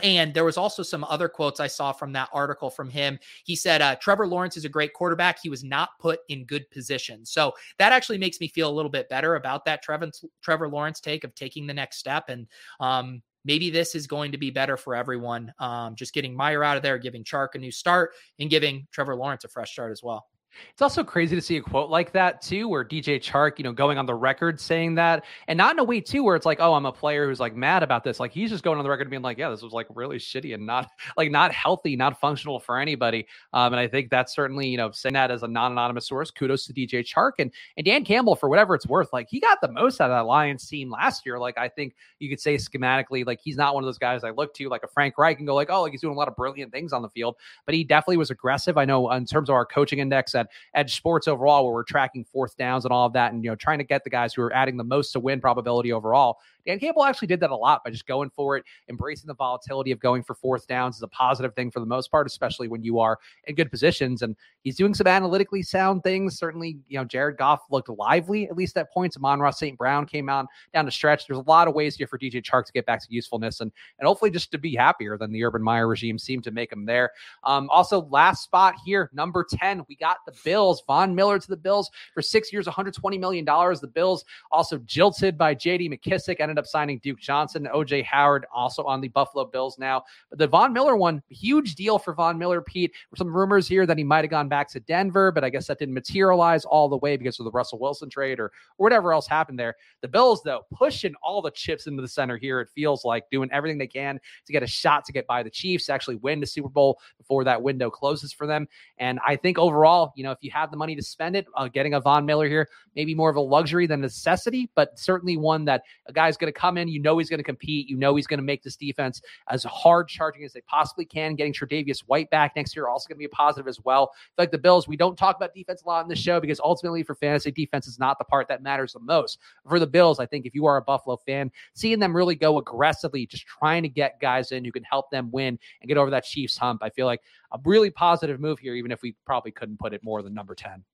[0.00, 3.18] And there was also some other quotes I saw from that article from him.
[3.44, 5.38] He said, uh, Trevor Lawrence is a great quarterback.
[5.42, 7.26] He was not put in good position.
[7.26, 11.00] So that actually makes me feel a little bit better about that Trevor, Trevor Lawrence
[11.00, 12.28] take of taking the next step.
[12.28, 12.46] And
[12.78, 15.52] um, maybe this is going to be better for everyone.
[15.58, 19.16] Um, just getting Meyer out of there, giving Chark a new start, and giving Trevor
[19.16, 20.26] Lawrence a fresh start as well.
[20.72, 23.72] It's also crazy to see a quote like that too, where DJ Chark, you know,
[23.72, 26.58] going on the record saying that, and not in a way too, where it's like,
[26.60, 28.20] oh, I'm a player who's like mad about this.
[28.20, 30.18] Like he's just going on the record and being like, yeah, this was like really
[30.18, 33.26] shitty and not like not healthy, not functional for anybody.
[33.52, 36.66] Um, and I think that's certainly, you know, saying that as a non-anonymous source, kudos
[36.66, 39.12] to DJ Chark and and Dan Campbell for whatever it's worth.
[39.12, 41.38] Like he got the most out of that Lions team last year.
[41.38, 44.30] Like I think you could say schematically, like he's not one of those guys I
[44.30, 46.28] look to, like a Frank Reich, and go like, oh, like he's doing a lot
[46.28, 48.78] of brilliant things on the field, but he definitely was aggressive.
[48.78, 52.24] I know in terms of our coaching index at Edge Sports overall, where we're tracking
[52.24, 54.42] fourth downs and all of that, and you know trying to get the guys who
[54.42, 56.38] are adding the most to win probability overall.
[56.68, 59.90] Dan Campbell actually did that a lot by just going for it, embracing the volatility
[59.90, 62.82] of going for fourth downs is a positive thing for the most part, especially when
[62.82, 64.20] you are in good positions.
[64.20, 66.36] And he's doing some analytically sound things.
[66.36, 69.16] Certainly, you know, Jared Goff looked lively, at least at points.
[69.16, 69.78] Amon-Ra St.
[69.78, 71.26] Brown came out down the stretch.
[71.26, 73.72] There's a lot of ways here for DJ Chark to get back to usefulness and
[73.98, 76.84] and hopefully just to be happier than the Urban Meyer regime seemed to make him
[76.84, 77.12] there.
[77.44, 80.82] Um, also, last spot here, number 10, we got the Bills.
[80.86, 83.46] Von Miller to the Bills for six years, $120 million.
[83.46, 88.84] The Bills also jilted by JD McKissic, ended up signing Duke Johnson, OJ Howard, also
[88.84, 90.04] on the Buffalo Bills now.
[90.30, 92.92] But the Von Miller one, huge deal for Von Miller, Pete.
[93.16, 95.78] Some rumors here that he might have gone back to Denver, but I guess that
[95.78, 98.52] didn't materialize all the way because of the Russell Wilson trade or, or
[98.84, 99.76] whatever else happened there.
[100.02, 102.60] The Bills, though, pushing all the chips into the center here.
[102.60, 105.50] It feels like doing everything they can to get a shot to get by the
[105.50, 108.68] Chiefs, actually win the Super Bowl before that window closes for them.
[108.98, 111.68] And I think overall, you know, if you have the money to spend it, uh,
[111.68, 115.64] getting a Von Miller here, maybe more of a luxury than necessity, but certainly one
[115.66, 116.88] that a guy's going to come in.
[116.88, 117.88] You know he's going to compete.
[117.88, 121.34] You know he's going to make this defense as hard charging as they possibly can.
[121.34, 124.12] Getting Tre'Davious White back next year also going to be a positive as well.
[124.36, 127.02] Like the Bills, we don't talk about defense a lot in this show because ultimately
[127.02, 129.38] for fantasy, defense is not the part that matters the most.
[129.68, 132.58] For the Bills, I think if you are a Buffalo fan, seeing them really go
[132.58, 136.10] aggressively, just trying to get guys in who can help them win and get over
[136.10, 137.22] that Chiefs hump, I feel like
[137.52, 140.54] a really positive move here, even if we probably couldn't put it more than number
[140.54, 140.84] 10.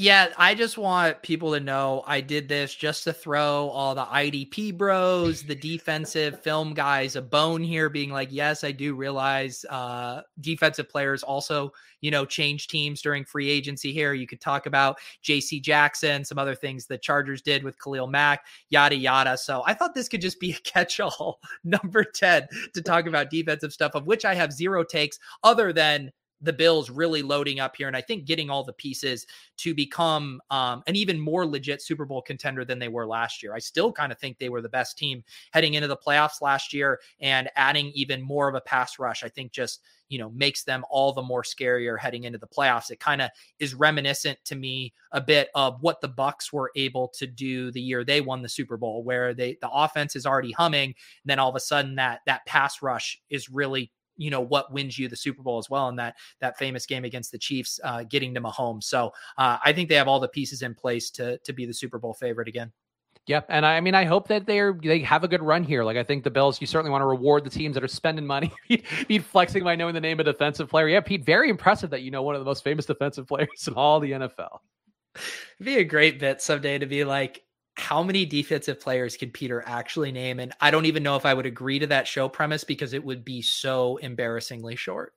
[0.00, 4.04] Yeah, I just want people to know I did this just to throw all the
[4.04, 9.64] IDP bros, the defensive film guys a bone here, being like, yes, I do realize
[9.68, 14.14] uh, defensive players also, you know, change teams during free agency here.
[14.14, 18.44] You could talk about JC Jackson, some other things the Chargers did with Khalil Mack,
[18.70, 19.36] yada, yada.
[19.36, 23.30] So I thought this could just be a catch all number 10 to talk about
[23.30, 27.76] defensive stuff, of which I have zero takes other than the Bills really loading up
[27.76, 29.26] here, and I think getting all the pieces
[29.58, 33.54] to become um, an even more legit Super Bowl contender than they were last year.
[33.54, 36.72] I still kind of think they were the best team heading into the playoffs last
[36.72, 40.64] year, and adding even more of a pass rush, I think just you know makes
[40.64, 42.90] them all the more scarier heading into the playoffs.
[42.90, 47.08] It kind of is reminiscent to me a bit of what the Bucks were able
[47.18, 50.52] to do the year they won the Super Bowl, where they the offense is already
[50.52, 50.94] humming, and
[51.26, 54.98] then all of a sudden that that pass rush is really you know what wins
[54.98, 58.04] you the Super Bowl as well in that that famous game against the Chiefs, uh,
[58.04, 58.84] getting to Mahomes.
[58.84, 61.74] So uh, I think they have all the pieces in place to to be the
[61.74, 62.72] Super Bowl favorite again.
[63.28, 65.84] Yep, and I mean, I hope that they're they have a good run here.
[65.84, 68.26] Like I think the Bills, you certainly want to reward the teams that are spending
[68.26, 68.50] money.
[68.68, 70.88] Pete flexing by knowing the name of defensive player.
[70.88, 73.74] Yeah, Pete, very impressive that you know one of the most famous defensive players in
[73.74, 74.60] all the NFL.
[75.14, 77.42] It'd be a great bit someday to be like,
[77.78, 80.40] how many defensive players can Peter actually name?
[80.40, 83.04] And I don't even know if I would agree to that show premise because it
[83.04, 85.14] would be so embarrassingly short.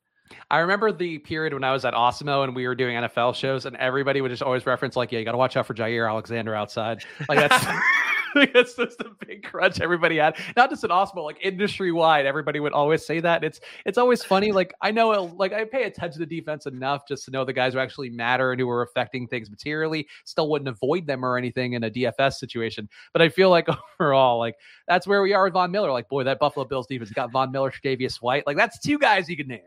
[0.50, 3.66] I remember the period when I was at Awesemo and we were doing NFL shows,
[3.66, 6.10] and everybody would just always reference like, "Yeah, you got to watch out for Jaire
[6.10, 7.66] Alexander outside." Like that's
[8.36, 10.38] it's just a big crunch everybody had.
[10.56, 13.44] Not just in Austin, like industry wide, everybody would always say that.
[13.44, 14.52] It's it's always funny.
[14.52, 17.54] Like I know, it, like I pay attention to defense enough just to know the
[17.54, 20.08] guys who actually matter and who are affecting things materially.
[20.26, 23.68] Still wouldn't avoid them or anything in a DFS situation, but I feel like
[24.00, 24.56] overall, like
[24.88, 25.92] that's where we are with Von Miller.
[25.92, 28.48] Like boy, that Buffalo Bills defense got Von Miller, Davius White.
[28.48, 29.60] Like that's two guys you could name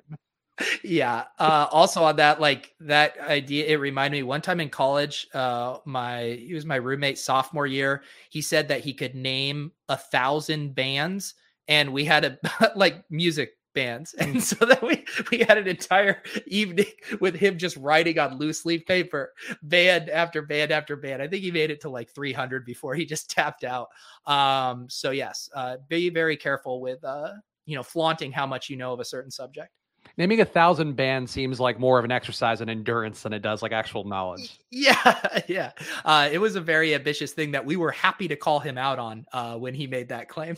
[0.83, 1.25] yeah.
[1.39, 5.79] Uh, also on that, like that idea, it reminded me one time in college, uh,
[5.85, 8.03] my, he was my roommate sophomore year.
[8.31, 11.35] He said that he could name a thousand bands
[11.69, 14.15] and we had a like music bands.
[14.21, 16.87] And so that we, we had an entire evening
[17.21, 19.33] with him just writing on loose leaf paper,
[19.63, 21.21] band after band after band.
[21.21, 23.89] I think he made it to like 300 before he just tapped out.
[24.27, 27.33] Um, so yes, uh, be very careful with, uh,
[27.67, 29.71] you know, flaunting how much you know of a certain subject
[30.17, 33.63] naming a thousand bands seems like more of an exercise in endurance than it does
[33.63, 34.59] like actual knowledge.
[34.77, 35.71] Yeah, yeah.
[36.05, 38.99] Uh, it was a very ambitious thing that we were happy to call him out
[38.99, 40.57] on uh, when he made that claim.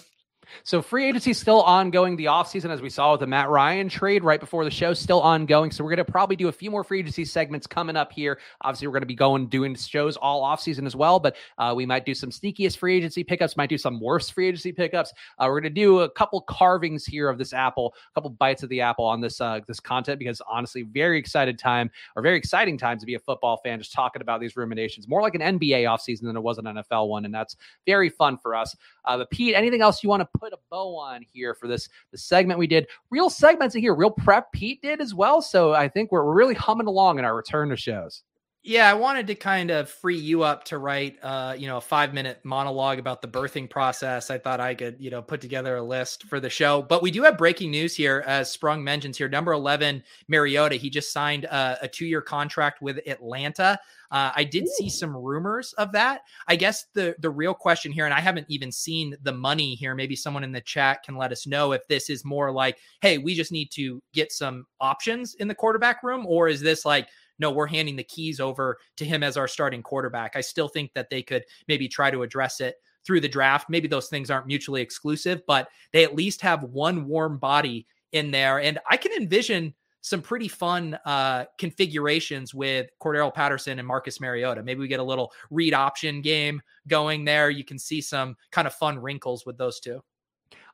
[0.64, 2.16] So free agency still ongoing.
[2.16, 5.20] The offseason, as we saw with the Matt Ryan trade right before the show, still
[5.20, 5.70] ongoing.
[5.70, 8.38] So we're going to probably do a few more free agency segments coming up here.
[8.62, 11.86] Obviously, we're going to be going doing shows all offseason as well, but uh, we
[11.86, 15.12] might do some sneakiest free agency pickups, might do some worst free agency pickups.
[15.38, 18.62] Uh, we're going to do a couple carvings here of this apple, a couple bites
[18.62, 22.36] of the apple on this uh, this content because honestly, very excited time or very
[22.36, 23.78] exciting time to be a football fan.
[23.78, 27.08] Just talking about these ruminations, more like an NBA offseason than it was an NFL
[27.08, 28.76] one, and that's very fun for us.
[29.04, 31.88] Uh, but Pete, anything else you want to put a bow on here for this
[32.12, 32.86] the segment we did?
[33.10, 35.40] Real segments in here, real prep Pete did as well.
[35.42, 38.22] So I think we're, we're really humming along in our return to shows.
[38.68, 41.80] Yeah, I wanted to kind of free you up to write, uh, you know, a
[41.80, 44.28] five minute monologue about the birthing process.
[44.28, 46.82] I thought I could, you know, put together a list for the show.
[46.82, 49.28] But we do have breaking news here, as Sprung mentions here.
[49.28, 53.78] Number 11, Mariota, he just signed a, a two year contract with Atlanta.
[54.10, 54.74] Uh, I did Ooh.
[54.78, 56.22] see some rumors of that.
[56.48, 59.94] I guess the the real question here, and I haven't even seen the money here.
[59.94, 63.18] Maybe someone in the chat can let us know if this is more like, hey,
[63.18, 67.08] we just need to get some options in the quarterback room, or is this like,
[67.38, 70.36] no, we're handing the keys over to him as our starting quarterback.
[70.36, 73.70] I still think that they could maybe try to address it through the draft.
[73.70, 78.30] Maybe those things aren't mutually exclusive, but they at least have one warm body in
[78.30, 78.60] there.
[78.60, 84.62] And I can envision some pretty fun uh, configurations with Cordarrelle Patterson and Marcus Mariota.
[84.62, 87.50] Maybe we get a little read option game going there.
[87.50, 90.00] You can see some kind of fun wrinkles with those two.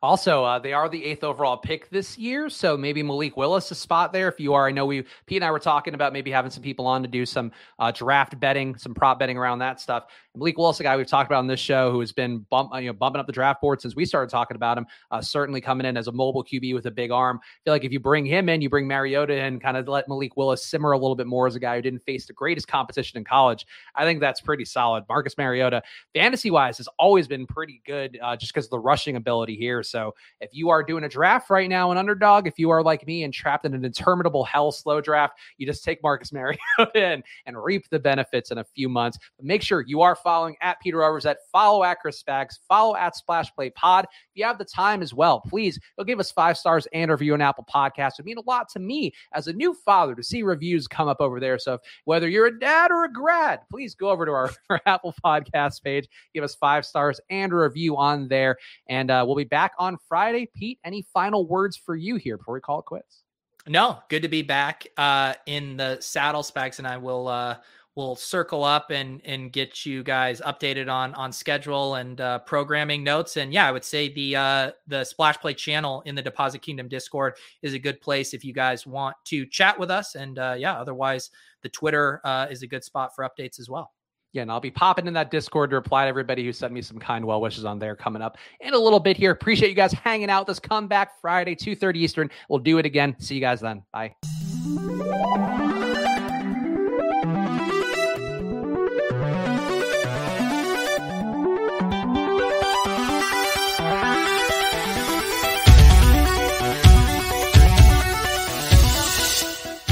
[0.03, 3.71] Also, uh, they are the eighth overall pick this year, so maybe Malik Willis is
[3.71, 4.27] a spot there.
[4.27, 6.65] If you are, I know we Pete and I were talking about maybe having some
[6.65, 10.07] people on to do some uh, draft betting, some prop betting around that stuff.
[10.35, 12.73] And Malik Willis, a guy we've talked about on this show, who has been bump,
[12.81, 14.87] you know, bumping up the draft board since we started talking about him.
[15.13, 17.39] Uh, certainly coming in as a mobile QB with a big arm.
[17.41, 20.09] I feel like if you bring him in, you bring Mariota in, kind of let
[20.09, 22.67] Malik Willis simmer a little bit more as a guy who didn't face the greatest
[22.67, 23.67] competition in college.
[23.95, 25.05] I think that's pretty solid.
[25.09, 25.81] Marcus Mariota,
[26.13, 29.85] fantasy wise, has always been pretty good, uh, just because of the rushing ability here.
[29.93, 33.07] So if you are doing a draft right now, an underdog, if you are like
[33.07, 36.59] me and trapped in an interminable hell slow draft, you just take Marcus Mariota
[36.95, 39.19] in and reap the benefits in a few months.
[39.37, 43.15] But make sure you are following at Peter Overzet, follow at Chris Spags, follow at
[43.15, 44.07] Splash Play Pod.
[44.07, 47.35] If you have the time as well, please go give us five stars and review
[47.35, 48.19] on Apple Podcast.
[48.19, 51.21] It mean a lot to me as a new father to see reviews come up
[51.21, 51.59] over there.
[51.59, 54.81] So if, whether you're a dad or a grad, please go over to our, our
[54.87, 58.57] Apple Podcast page, give us five stars and a review on there.
[58.89, 60.49] And uh, we'll be back on Friday.
[60.55, 63.25] Pete, any final words for you here before we call it quits?
[63.67, 66.43] No, good to be back uh, in the saddle.
[66.43, 67.57] Spags and I will uh,
[67.95, 73.05] will circle up and and get you guys updated on on schedule and uh, programming
[73.05, 73.37] notes.
[73.37, 76.89] And yeah, I would say the uh, the Splash Play channel in the Deposit Kingdom
[76.89, 80.15] Discord is a good place if you guys want to chat with us.
[80.15, 81.31] And uh, yeah, otherwise
[81.63, 83.93] the Twitter uh, is a good spot for updates as well.
[84.33, 86.81] Yeah, and I'll be popping in that Discord to reply to everybody who sent me
[86.81, 89.31] some kind well wishes on there coming up in a little bit here.
[89.31, 92.31] Appreciate you guys hanging out this comeback Friday, 2.30 Eastern.
[92.49, 93.15] We'll do it again.
[93.19, 93.83] See you guys then.
[93.93, 94.15] Bye.